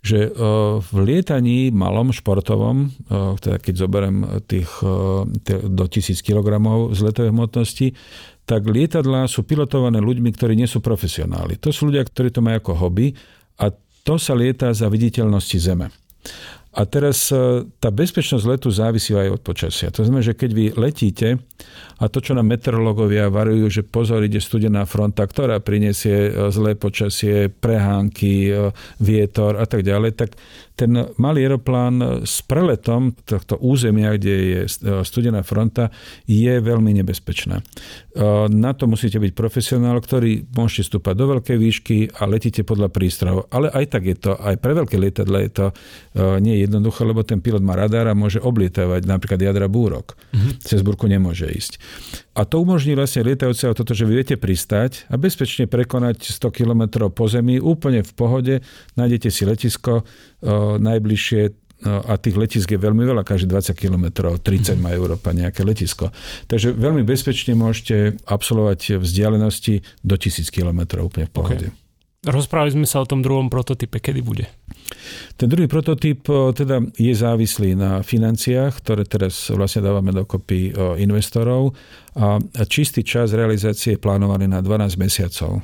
že 0.06 0.30
v 0.78 0.92
lietaní 1.02 1.74
malom 1.74 2.14
športovom, 2.14 2.94
teda 3.42 3.58
keď 3.58 3.74
zoberiem 3.74 4.22
tých 4.46 4.70
do 5.66 5.84
1000 5.90 6.14
kg 6.22 6.46
z 6.94 7.00
letovej 7.02 7.34
hmotnosti, 7.34 7.90
tak 8.46 8.62
lietadlá 8.62 9.26
sú 9.26 9.42
pilotované 9.42 9.98
ľuďmi, 9.98 10.30
ktorí 10.30 10.54
nie 10.54 10.70
sú 10.70 10.78
profesionáli. 10.78 11.58
To 11.58 11.74
sú 11.74 11.90
ľudia, 11.90 12.06
ktorí 12.06 12.30
to 12.30 12.38
majú 12.38 12.62
ako 12.62 12.72
hobby 12.78 13.10
a 13.58 13.74
to 14.06 14.14
sa 14.22 14.38
lieta 14.38 14.70
za 14.70 14.86
viditeľnosti 14.86 15.58
Zeme. 15.58 15.90
A 16.76 16.84
teraz 16.84 17.32
e, 17.32 17.64
tá 17.80 17.88
bezpečnosť 17.88 18.44
letu 18.44 18.68
závisí 18.68 19.16
aj 19.16 19.40
od 19.40 19.40
počasia. 19.40 19.88
To 19.96 20.04
znamená, 20.04 20.20
že 20.20 20.36
keď 20.36 20.50
vy 20.52 20.64
letíte 20.76 21.40
a 21.96 22.04
to, 22.12 22.20
čo 22.20 22.36
nám 22.36 22.52
meteorológovia 22.52 23.32
varujú, 23.32 23.80
že 23.80 23.80
pozor, 23.80 24.20
ide 24.20 24.44
studená 24.44 24.84
fronta, 24.84 25.24
ktorá 25.24 25.56
prinesie 25.64 26.28
e, 26.28 26.52
zlé 26.52 26.76
počasie, 26.76 27.48
prehánky, 27.48 28.52
e, 28.52 28.76
vietor 29.00 29.56
a 29.56 29.64
tak 29.64 29.88
ďalej, 29.88 30.20
tak 30.20 30.36
ten 30.76 30.92
malý 31.16 31.48
aeroplán 31.48 32.22
s 32.28 32.44
preletom 32.44 33.16
tohto 33.24 33.56
územia, 33.64 34.12
kde 34.14 34.34
je 34.36 34.60
studená 35.02 35.40
fronta, 35.40 35.88
je 36.28 36.52
veľmi 36.60 36.92
nebezpečná. 37.00 37.64
Na 38.52 38.70
to 38.76 38.84
musíte 38.84 39.16
byť 39.16 39.32
profesionál, 39.32 39.96
ktorý 40.04 40.44
môžete 40.52 40.92
stúpať 40.92 41.14
do 41.16 41.26
veľkej 41.32 41.56
výšky 41.56 41.96
a 42.20 42.28
letíte 42.28 42.60
podľa 42.60 42.92
prístrojov. 42.92 43.48
Ale 43.48 43.72
aj 43.72 43.84
tak 43.88 44.04
je 44.04 44.16
to, 44.20 44.36
aj 44.36 44.60
pre 44.60 44.76
veľké 44.76 45.00
lietadla 45.00 45.38
je 45.48 45.50
to 45.56 45.66
nie 46.44 46.60
jednoduché, 46.60 47.08
lebo 47.08 47.24
ten 47.24 47.40
pilot 47.40 47.64
má 47.64 47.72
radar 47.72 48.04
a 48.06 48.14
môže 48.14 48.36
oblietávať 48.36 49.08
napríklad 49.08 49.40
jadra 49.40 49.72
búrok. 49.72 50.12
Uh-huh. 50.36 50.60
Cez 50.60 50.84
búrku 50.84 51.08
nemôže 51.08 51.48
ísť. 51.48 51.80
A 52.36 52.44
to 52.44 52.60
umožní 52.60 52.92
vlastne 52.92 53.24
lietajúceho 53.24 53.72
toto, 53.72 53.96
že 53.96 54.04
vy 54.04 54.20
viete 54.20 54.36
pristať 54.36 55.08
a 55.08 55.16
bezpečne 55.16 55.64
prekonať 55.64 56.36
100 56.36 56.52
km 56.52 57.08
po 57.08 57.24
zemi 57.32 57.56
úplne 57.56 58.04
v 58.04 58.12
pohode, 58.12 58.54
nájdete 58.92 59.32
si 59.32 59.48
letisko 59.48 60.04
najbližšie 60.80 61.40
a 61.86 62.16
tých 62.16 62.36
letisk 62.40 62.72
je 62.72 62.80
veľmi 62.80 63.04
veľa, 63.04 63.20
každý 63.20 63.52
20 63.52 63.76
km, 63.76 64.32
30 64.40 64.80
má 64.80 64.96
Európa 64.96 65.36
nejaké 65.36 65.60
letisko. 65.60 66.08
Takže 66.48 66.72
veľmi 66.72 67.04
bezpečne 67.04 67.52
môžete 67.52 68.16
absolvovať 68.24 68.96
vzdialenosti 68.96 69.84
do 70.00 70.16
1000 70.16 70.48
km 70.48 71.04
úplne 71.04 71.28
v 71.28 71.32
pohode. 71.36 71.68
Okay. 71.68 71.84
Rozprávali 72.26 72.74
sme 72.74 72.88
sa 72.88 73.04
o 73.04 73.06
tom 73.06 73.20
druhom 73.22 73.52
prototype, 73.52 74.00
kedy 74.00 74.18
bude? 74.24 74.48
Ten 75.36 75.52
druhý 75.52 75.68
prototyp 75.68 76.26
teda 76.56 76.80
je 76.96 77.12
závislý 77.12 77.76
na 77.76 78.00
financiách, 78.00 78.82
ktoré 78.82 79.04
teraz 79.04 79.52
vlastne 79.52 79.84
dávame 79.84 80.16
dokopy 80.16 80.72
investorov 80.96 81.76
a 82.16 82.40
čistý 82.66 83.04
čas 83.04 83.36
realizácie 83.36 83.94
je 83.94 84.02
plánovaný 84.02 84.48
na 84.48 84.64
12 84.64 84.96
mesiacov. 84.96 85.60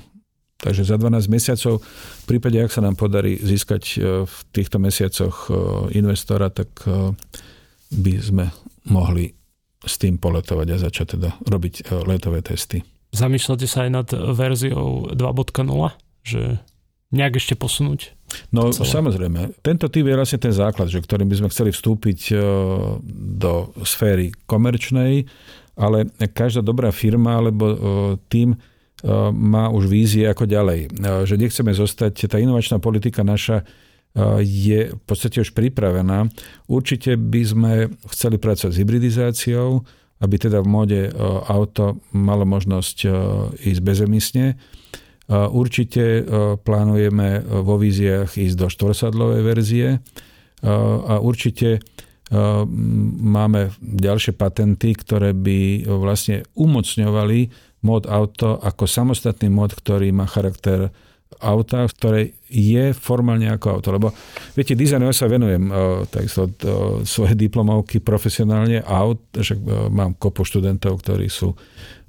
Takže 0.63 0.87
za 0.87 0.95
12 0.95 1.27
mesiacov, 1.27 1.83
v 2.23 2.25
prípade, 2.25 2.55
ak 2.63 2.71
sa 2.71 2.79
nám 2.79 2.95
podarí 2.95 3.35
získať 3.35 3.99
v 4.23 4.37
týchto 4.55 4.79
mesiacoch 4.79 5.51
investora, 5.91 6.55
tak 6.55 6.71
by 7.91 8.15
sme 8.23 8.47
mohli 8.87 9.35
s 9.83 9.99
tým 9.99 10.23
poletovať 10.23 10.67
a 10.71 10.77
začať 10.79 11.07
teda 11.19 11.31
robiť 11.43 11.91
letové 12.07 12.47
testy. 12.47 12.79
Zamýšľate 13.11 13.67
sa 13.67 13.85
aj 13.85 13.91
nad 13.91 14.09
verziou 14.15 15.11
2.0? 15.11 15.67
že 16.23 16.63
nejak 17.11 17.43
ešte 17.43 17.59
posunúť 17.59 18.15
No 18.49 18.73
celé. 18.73 18.89
samozrejme, 18.89 19.61
tento 19.61 19.93
typ 19.93 20.09
je 20.09 20.17
vlastne 20.17 20.41
ten 20.41 20.55
základ, 20.55 20.89
že 20.89 21.05
ktorým 21.05 21.29
by 21.29 21.37
sme 21.45 21.53
chceli 21.53 21.69
vstúpiť 21.69 22.21
e, 22.33 22.35
do 23.13 23.53
sféry 23.85 24.33
komerčnej, 24.49 25.29
ale 25.77 26.09
každá 26.33 26.65
dobrá 26.65 26.89
firma 26.89 27.37
alebo 27.37 27.65
e, 27.69 27.77
tým 28.33 28.57
e, 28.57 28.59
má 29.35 29.69
už 29.71 29.91
vízie 29.91 30.31
ako 30.31 30.47
ďalej. 30.47 30.95
Že 31.27 31.35
nechceme 31.39 31.75
zostať, 31.75 32.31
tá 32.31 32.39
inovačná 32.39 32.79
politika 32.79 33.27
naša 33.27 33.67
je 34.43 34.95
v 34.95 35.03
podstate 35.03 35.43
už 35.43 35.57
pripravená. 35.57 36.31
Určite 36.71 37.19
by 37.19 37.43
sme 37.43 37.73
chceli 38.13 38.37
pracovať 38.39 38.73
s 38.75 38.81
hybridizáciou, 38.81 39.83
aby 40.23 40.35
teda 40.39 40.63
v 40.63 40.69
móde 40.71 41.01
auto 41.51 41.99
malo 42.15 42.47
možnosť 42.47 42.97
ísť 43.59 43.81
bezemisne 43.83 44.55
Určite 45.33 46.27
plánujeme 46.61 47.41
vo 47.65 47.79
víziách 47.79 48.37
ísť 48.37 48.57
do 48.59 48.67
štvorsadlovej 48.69 49.43
verzie 49.47 49.89
a 50.63 51.23
určite 51.23 51.81
máme 53.23 53.73
ďalšie 53.81 54.35
patenty, 54.35 54.93
ktoré 54.93 55.33
by 55.33 55.89
vlastne 55.89 56.45
umocňovali 56.59 57.41
mod 57.83 58.07
auto 58.07 58.59
ako 58.63 58.87
samostatný 58.87 59.51
mod, 59.51 59.75
ktorý 59.75 60.15
má 60.15 60.25
charakter 60.27 60.95
auta, 61.43 61.85
ktoré 61.91 62.39
je 62.47 62.95
formálne 62.95 63.51
ako 63.51 63.67
auto. 63.81 63.89
Lebo 63.91 64.09
viete, 64.55 64.79
dizajnu 64.79 65.11
ja 65.11 65.15
sa 65.17 65.27
venujem 65.27 65.69
uh, 65.69 66.07
takisto 66.07 66.47
uh, 66.47 67.03
svoje 67.03 67.35
diplomovky 67.35 67.99
profesionálne 67.99 68.85
aut, 68.87 69.19
uh, 69.35 69.43
mám 69.91 70.15
kopu 70.15 70.47
študentov, 70.47 71.03
ktorí 71.03 71.27
sú 71.27 71.59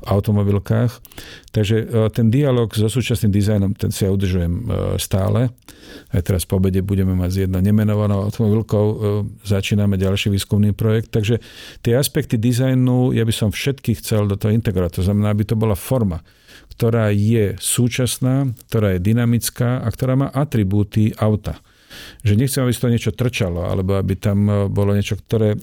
v 0.04 0.06
automobilkách. 0.06 0.92
Takže 1.50 1.76
uh, 1.82 2.12
ten 2.14 2.30
dialog 2.30 2.70
so 2.76 2.86
súčasným 2.86 3.34
dizajnom, 3.34 3.72
ten 3.74 3.90
si 3.90 4.06
ja 4.06 4.14
udržujem 4.14 4.70
stále. 5.02 5.50
Aj 6.14 6.22
teraz 6.22 6.46
po 6.46 6.62
obede 6.62 6.86
budeme 6.86 7.18
mať 7.18 7.30
s 7.32 7.38
jednou 7.48 7.60
nemenovanou 7.60 8.30
automobilkou, 8.30 8.86
začíname 9.44 10.00
ďalší 10.00 10.32
výskumný 10.32 10.72
projekt. 10.72 11.12
Takže 11.12 11.44
tie 11.84 11.94
aspekty 11.98 12.40
dizajnu, 12.40 13.12
ja 13.12 13.24
by 13.28 13.34
som 13.36 13.50
všetky 13.52 14.00
chcel 14.00 14.26
do 14.30 14.40
toho 14.40 14.54
integrovať. 14.56 15.02
To 15.02 15.04
znamená, 15.06 15.36
aby 15.36 15.44
to 15.44 15.60
bola 15.60 15.76
forma 15.76 16.24
ktorá 16.72 17.12
je 17.12 17.60
súčasná, 17.60 18.52
ktorá 18.70 18.96
je 18.96 19.04
dynamická 19.04 19.84
a 19.84 19.88
ktorá 19.92 20.18
má 20.18 20.28
atribúty 20.32 21.12
auta. 21.20 21.60
Že 22.26 22.34
nechcem, 22.42 22.66
aby 22.66 22.74
to 22.74 22.90
niečo 22.90 23.12
trčalo, 23.14 23.70
alebo 23.70 23.94
aby 23.94 24.18
tam 24.18 24.50
e, 24.50 24.54
bolo 24.66 24.98
niečo, 24.98 25.14
ktoré 25.14 25.54
e, 25.54 25.58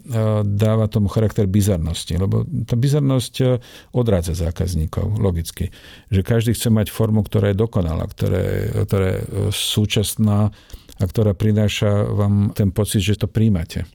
dáva 0.47 0.87
tomu 0.87 1.11
charakter 1.11 1.51
bizarnosti. 1.51 2.15
Lebo 2.15 2.47
tá 2.67 2.79
bizarnosť 2.79 3.35
e, 3.43 3.45
odrádza 3.91 4.39
zákazníkov, 4.39 5.19
logicky. 5.19 5.75
Že 6.15 6.21
každý 6.23 6.51
chce 6.55 6.71
mať 6.71 6.95
formu, 6.95 7.27
ktorá 7.27 7.51
je 7.51 7.59
dokonalá, 7.59 8.07
ktorá 8.07 8.39
je, 8.39 8.61
ktorá 8.87 9.07
je 9.11 9.21
súčasná 9.51 10.55
a 11.01 11.05
ktorá 11.05 11.35
prináša 11.35 12.07
vám 12.07 12.55
ten 12.55 12.71
pocit, 12.71 13.03
že 13.03 13.19
to 13.19 13.27
príjmate. 13.27 13.89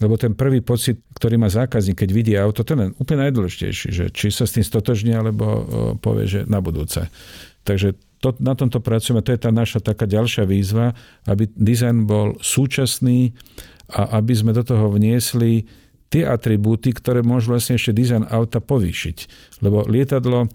Lebo 0.00 0.16
ten 0.16 0.32
prvý 0.32 0.64
pocit, 0.64 1.04
ktorý 1.12 1.36
má 1.36 1.52
zákazník, 1.52 2.00
keď 2.00 2.10
vidí 2.16 2.32
auto, 2.32 2.64
ten 2.64 2.80
je 2.80 2.88
úplne 2.96 3.28
najdôležitejší, 3.28 3.88
že 3.92 4.04
či 4.08 4.32
sa 4.32 4.48
s 4.48 4.56
tým 4.56 4.64
stotožní, 4.64 5.12
alebo 5.12 5.44
povie, 6.00 6.24
že 6.24 6.40
na 6.48 6.64
budúce. 6.64 7.12
Takže 7.68 7.94
to, 8.22 8.32
na 8.40 8.56
tomto 8.56 8.80
pracujeme, 8.80 9.20
to 9.20 9.34
je 9.34 9.42
tá 9.42 9.50
naša 9.52 9.82
taká 9.82 10.08
ďalšia 10.08 10.48
výzva, 10.48 10.96
aby 11.28 11.50
dizajn 11.52 12.06
bol 12.08 12.38
súčasný 12.40 13.34
a 13.92 14.16
aby 14.16 14.32
sme 14.32 14.56
do 14.56 14.64
toho 14.64 14.88
vniesli 14.88 15.68
tie 16.08 16.24
atribúty, 16.24 16.94
ktoré 16.94 17.20
môžu 17.20 17.52
vlastne 17.52 17.76
ešte 17.76 17.92
dizajn 17.92 18.30
auta 18.30 18.62
povýšiť. 18.62 19.16
Lebo 19.60 19.84
lietadlo, 19.84 20.48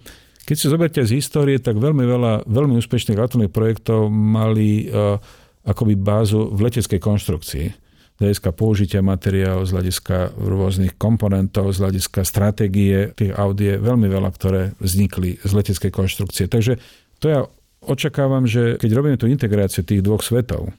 keď 0.48 0.56
si 0.56 0.72
zoberte 0.72 1.02
z 1.04 1.20
histórie, 1.20 1.60
tak 1.60 1.78
veľmi 1.78 2.08
veľa 2.08 2.34
veľmi 2.48 2.80
úspešných 2.80 3.20
automových 3.20 3.54
projektov 3.54 4.08
mali 4.10 4.88
uh, 4.88 5.20
akoby 5.68 6.00
bázu 6.00 6.48
v 6.54 6.72
leteckej 6.72 7.00
konštrukcii 7.04 7.87
z 8.18 8.20
hľadiska 8.26 8.50
použitia 8.58 9.06
materiálov, 9.06 9.70
z 9.70 9.74
hľadiska 9.78 10.18
rôznych 10.42 10.98
komponentov, 10.98 11.70
z 11.70 11.86
hľadiska 11.86 12.26
stratégie 12.26 13.14
tých 13.14 13.38
aut 13.38 13.58
je 13.62 13.78
veľmi 13.78 14.10
veľa, 14.10 14.30
ktoré 14.34 14.74
vznikli 14.82 15.38
z 15.46 15.52
leteckej 15.54 15.94
konštrukcie. 15.94 16.50
Takže 16.50 16.82
to 17.22 17.26
ja 17.30 17.40
očakávam, 17.86 18.50
že 18.50 18.82
keď 18.82 18.90
robíme 18.98 19.18
tú 19.22 19.30
integráciu 19.30 19.86
tých 19.86 20.02
dvoch 20.02 20.26
svetov, 20.26 20.74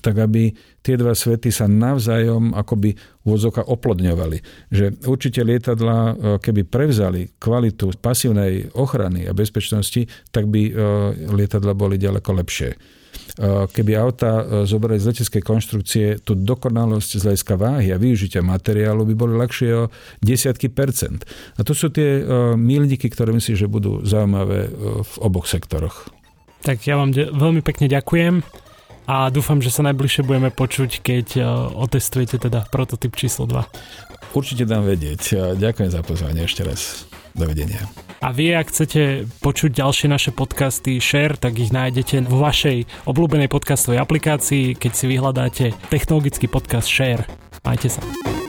tak 0.00 0.14
aby 0.20 0.54
tie 0.80 0.94
dva 0.94 1.12
svety 1.12 1.50
sa 1.50 1.66
navzájom 1.66 2.54
akoby 2.54 2.94
úvodzoka 3.26 3.66
oplodňovali. 3.66 4.68
Že 4.70 5.04
určite 5.04 5.42
lietadla, 5.42 5.98
e, 5.98 6.12
keby 6.38 6.62
prevzali 6.64 7.34
kvalitu 7.36 7.90
pasívnej 7.98 8.72
ochrany 8.78 9.26
a 9.26 9.36
bezpečnosti, 9.36 10.06
tak 10.30 10.48
by 10.48 10.62
e, 10.70 10.72
lietadla 11.34 11.74
boli 11.74 11.98
ďaleko 11.98 12.30
lepšie. 12.30 12.70
Eh, 13.32 13.64
keby 13.72 13.96
auta 13.96 14.44
eh, 14.44 14.68
zobrali 14.68 15.00
z 15.00 15.08
leteckej 15.08 15.40
konštrukcie, 15.40 16.06
tú 16.20 16.36
dokonalosť 16.36 17.10
z 17.16 17.22
hľadiska 17.24 17.54
váhy 17.56 17.88
a 17.88 17.96
využitia 17.96 18.44
materiálu 18.44 19.08
by 19.08 19.14
boli 19.16 19.34
ľahšie 19.40 19.68
o 19.72 19.88
desiatky 20.20 20.68
percent. 20.68 21.24
A 21.56 21.64
to 21.64 21.72
sú 21.72 21.88
tie 21.88 22.20
eh, 22.20 22.24
milníky, 22.60 23.08
ktoré 23.08 23.32
myslím, 23.32 23.56
že 23.56 23.72
budú 23.72 24.04
zaujímavé 24.04 24.68
v 25.00 25.14
oboch 25.24 25.48
sektoroch. 25.48 26.12
Tak 26.60 26.84
ja 26.84 27.00
vám 27.00 27.16
de- 27.16 27.32
veľmi 27.32 27.64
pekne 27.64 27.88
ďakujem 27.88 28.44
a 29.08 29.32
dúfam, 29.32 29.64
že 29.64 29.72
sa 29.72 29.80
najbližšie 29.88 30.28
budeme 30.28 30.52
počuť, 30.52 31.02
keď 31.02 31.26
otestujete 31.74 32.38
teda 32.38 32.70
prototyp 32.70 33.18
číslo 33.18 33.50
2. 33.50 34.36
Určite 34.36 34.62
dám 34.62 34.86
vedieť. 34.86 35.56
Ďakujem 35.58 35.90
za 35.90 36.06
pozvanie 36.06 36.46
ešte 36.46 36.62
raz. 36.62 37.10
Dovidenia. 37.34 37.90
A 38.22 38.30
vy, 38.30 38.54
ak 38.54 38.70
chcete 38.70 39.26
počuť 39.42 39.82
ďalšie 39.82 40.06
naše 40.06 40.30
podcasty 40.30 41.02
Share, 41.02 41.34
tak 41.34 41.58
ich 41.58 41.74
nájdete 41.74 42.22
vo 42.30 42.38
vašej 42.38 42.86
obľúbenej 43.10 43.50
podcastovej 43.50 43.98
aplikácii, 43.98 44.78
keď 44.78 44.92
si 44.94 45.04
vyhľadáte 45.10 45.64
technologický 45.90 46.46
podcast 46.46 46.86
Share. 46.86 47.26
Majte 47.66 47.90
sa. 47.90 48.41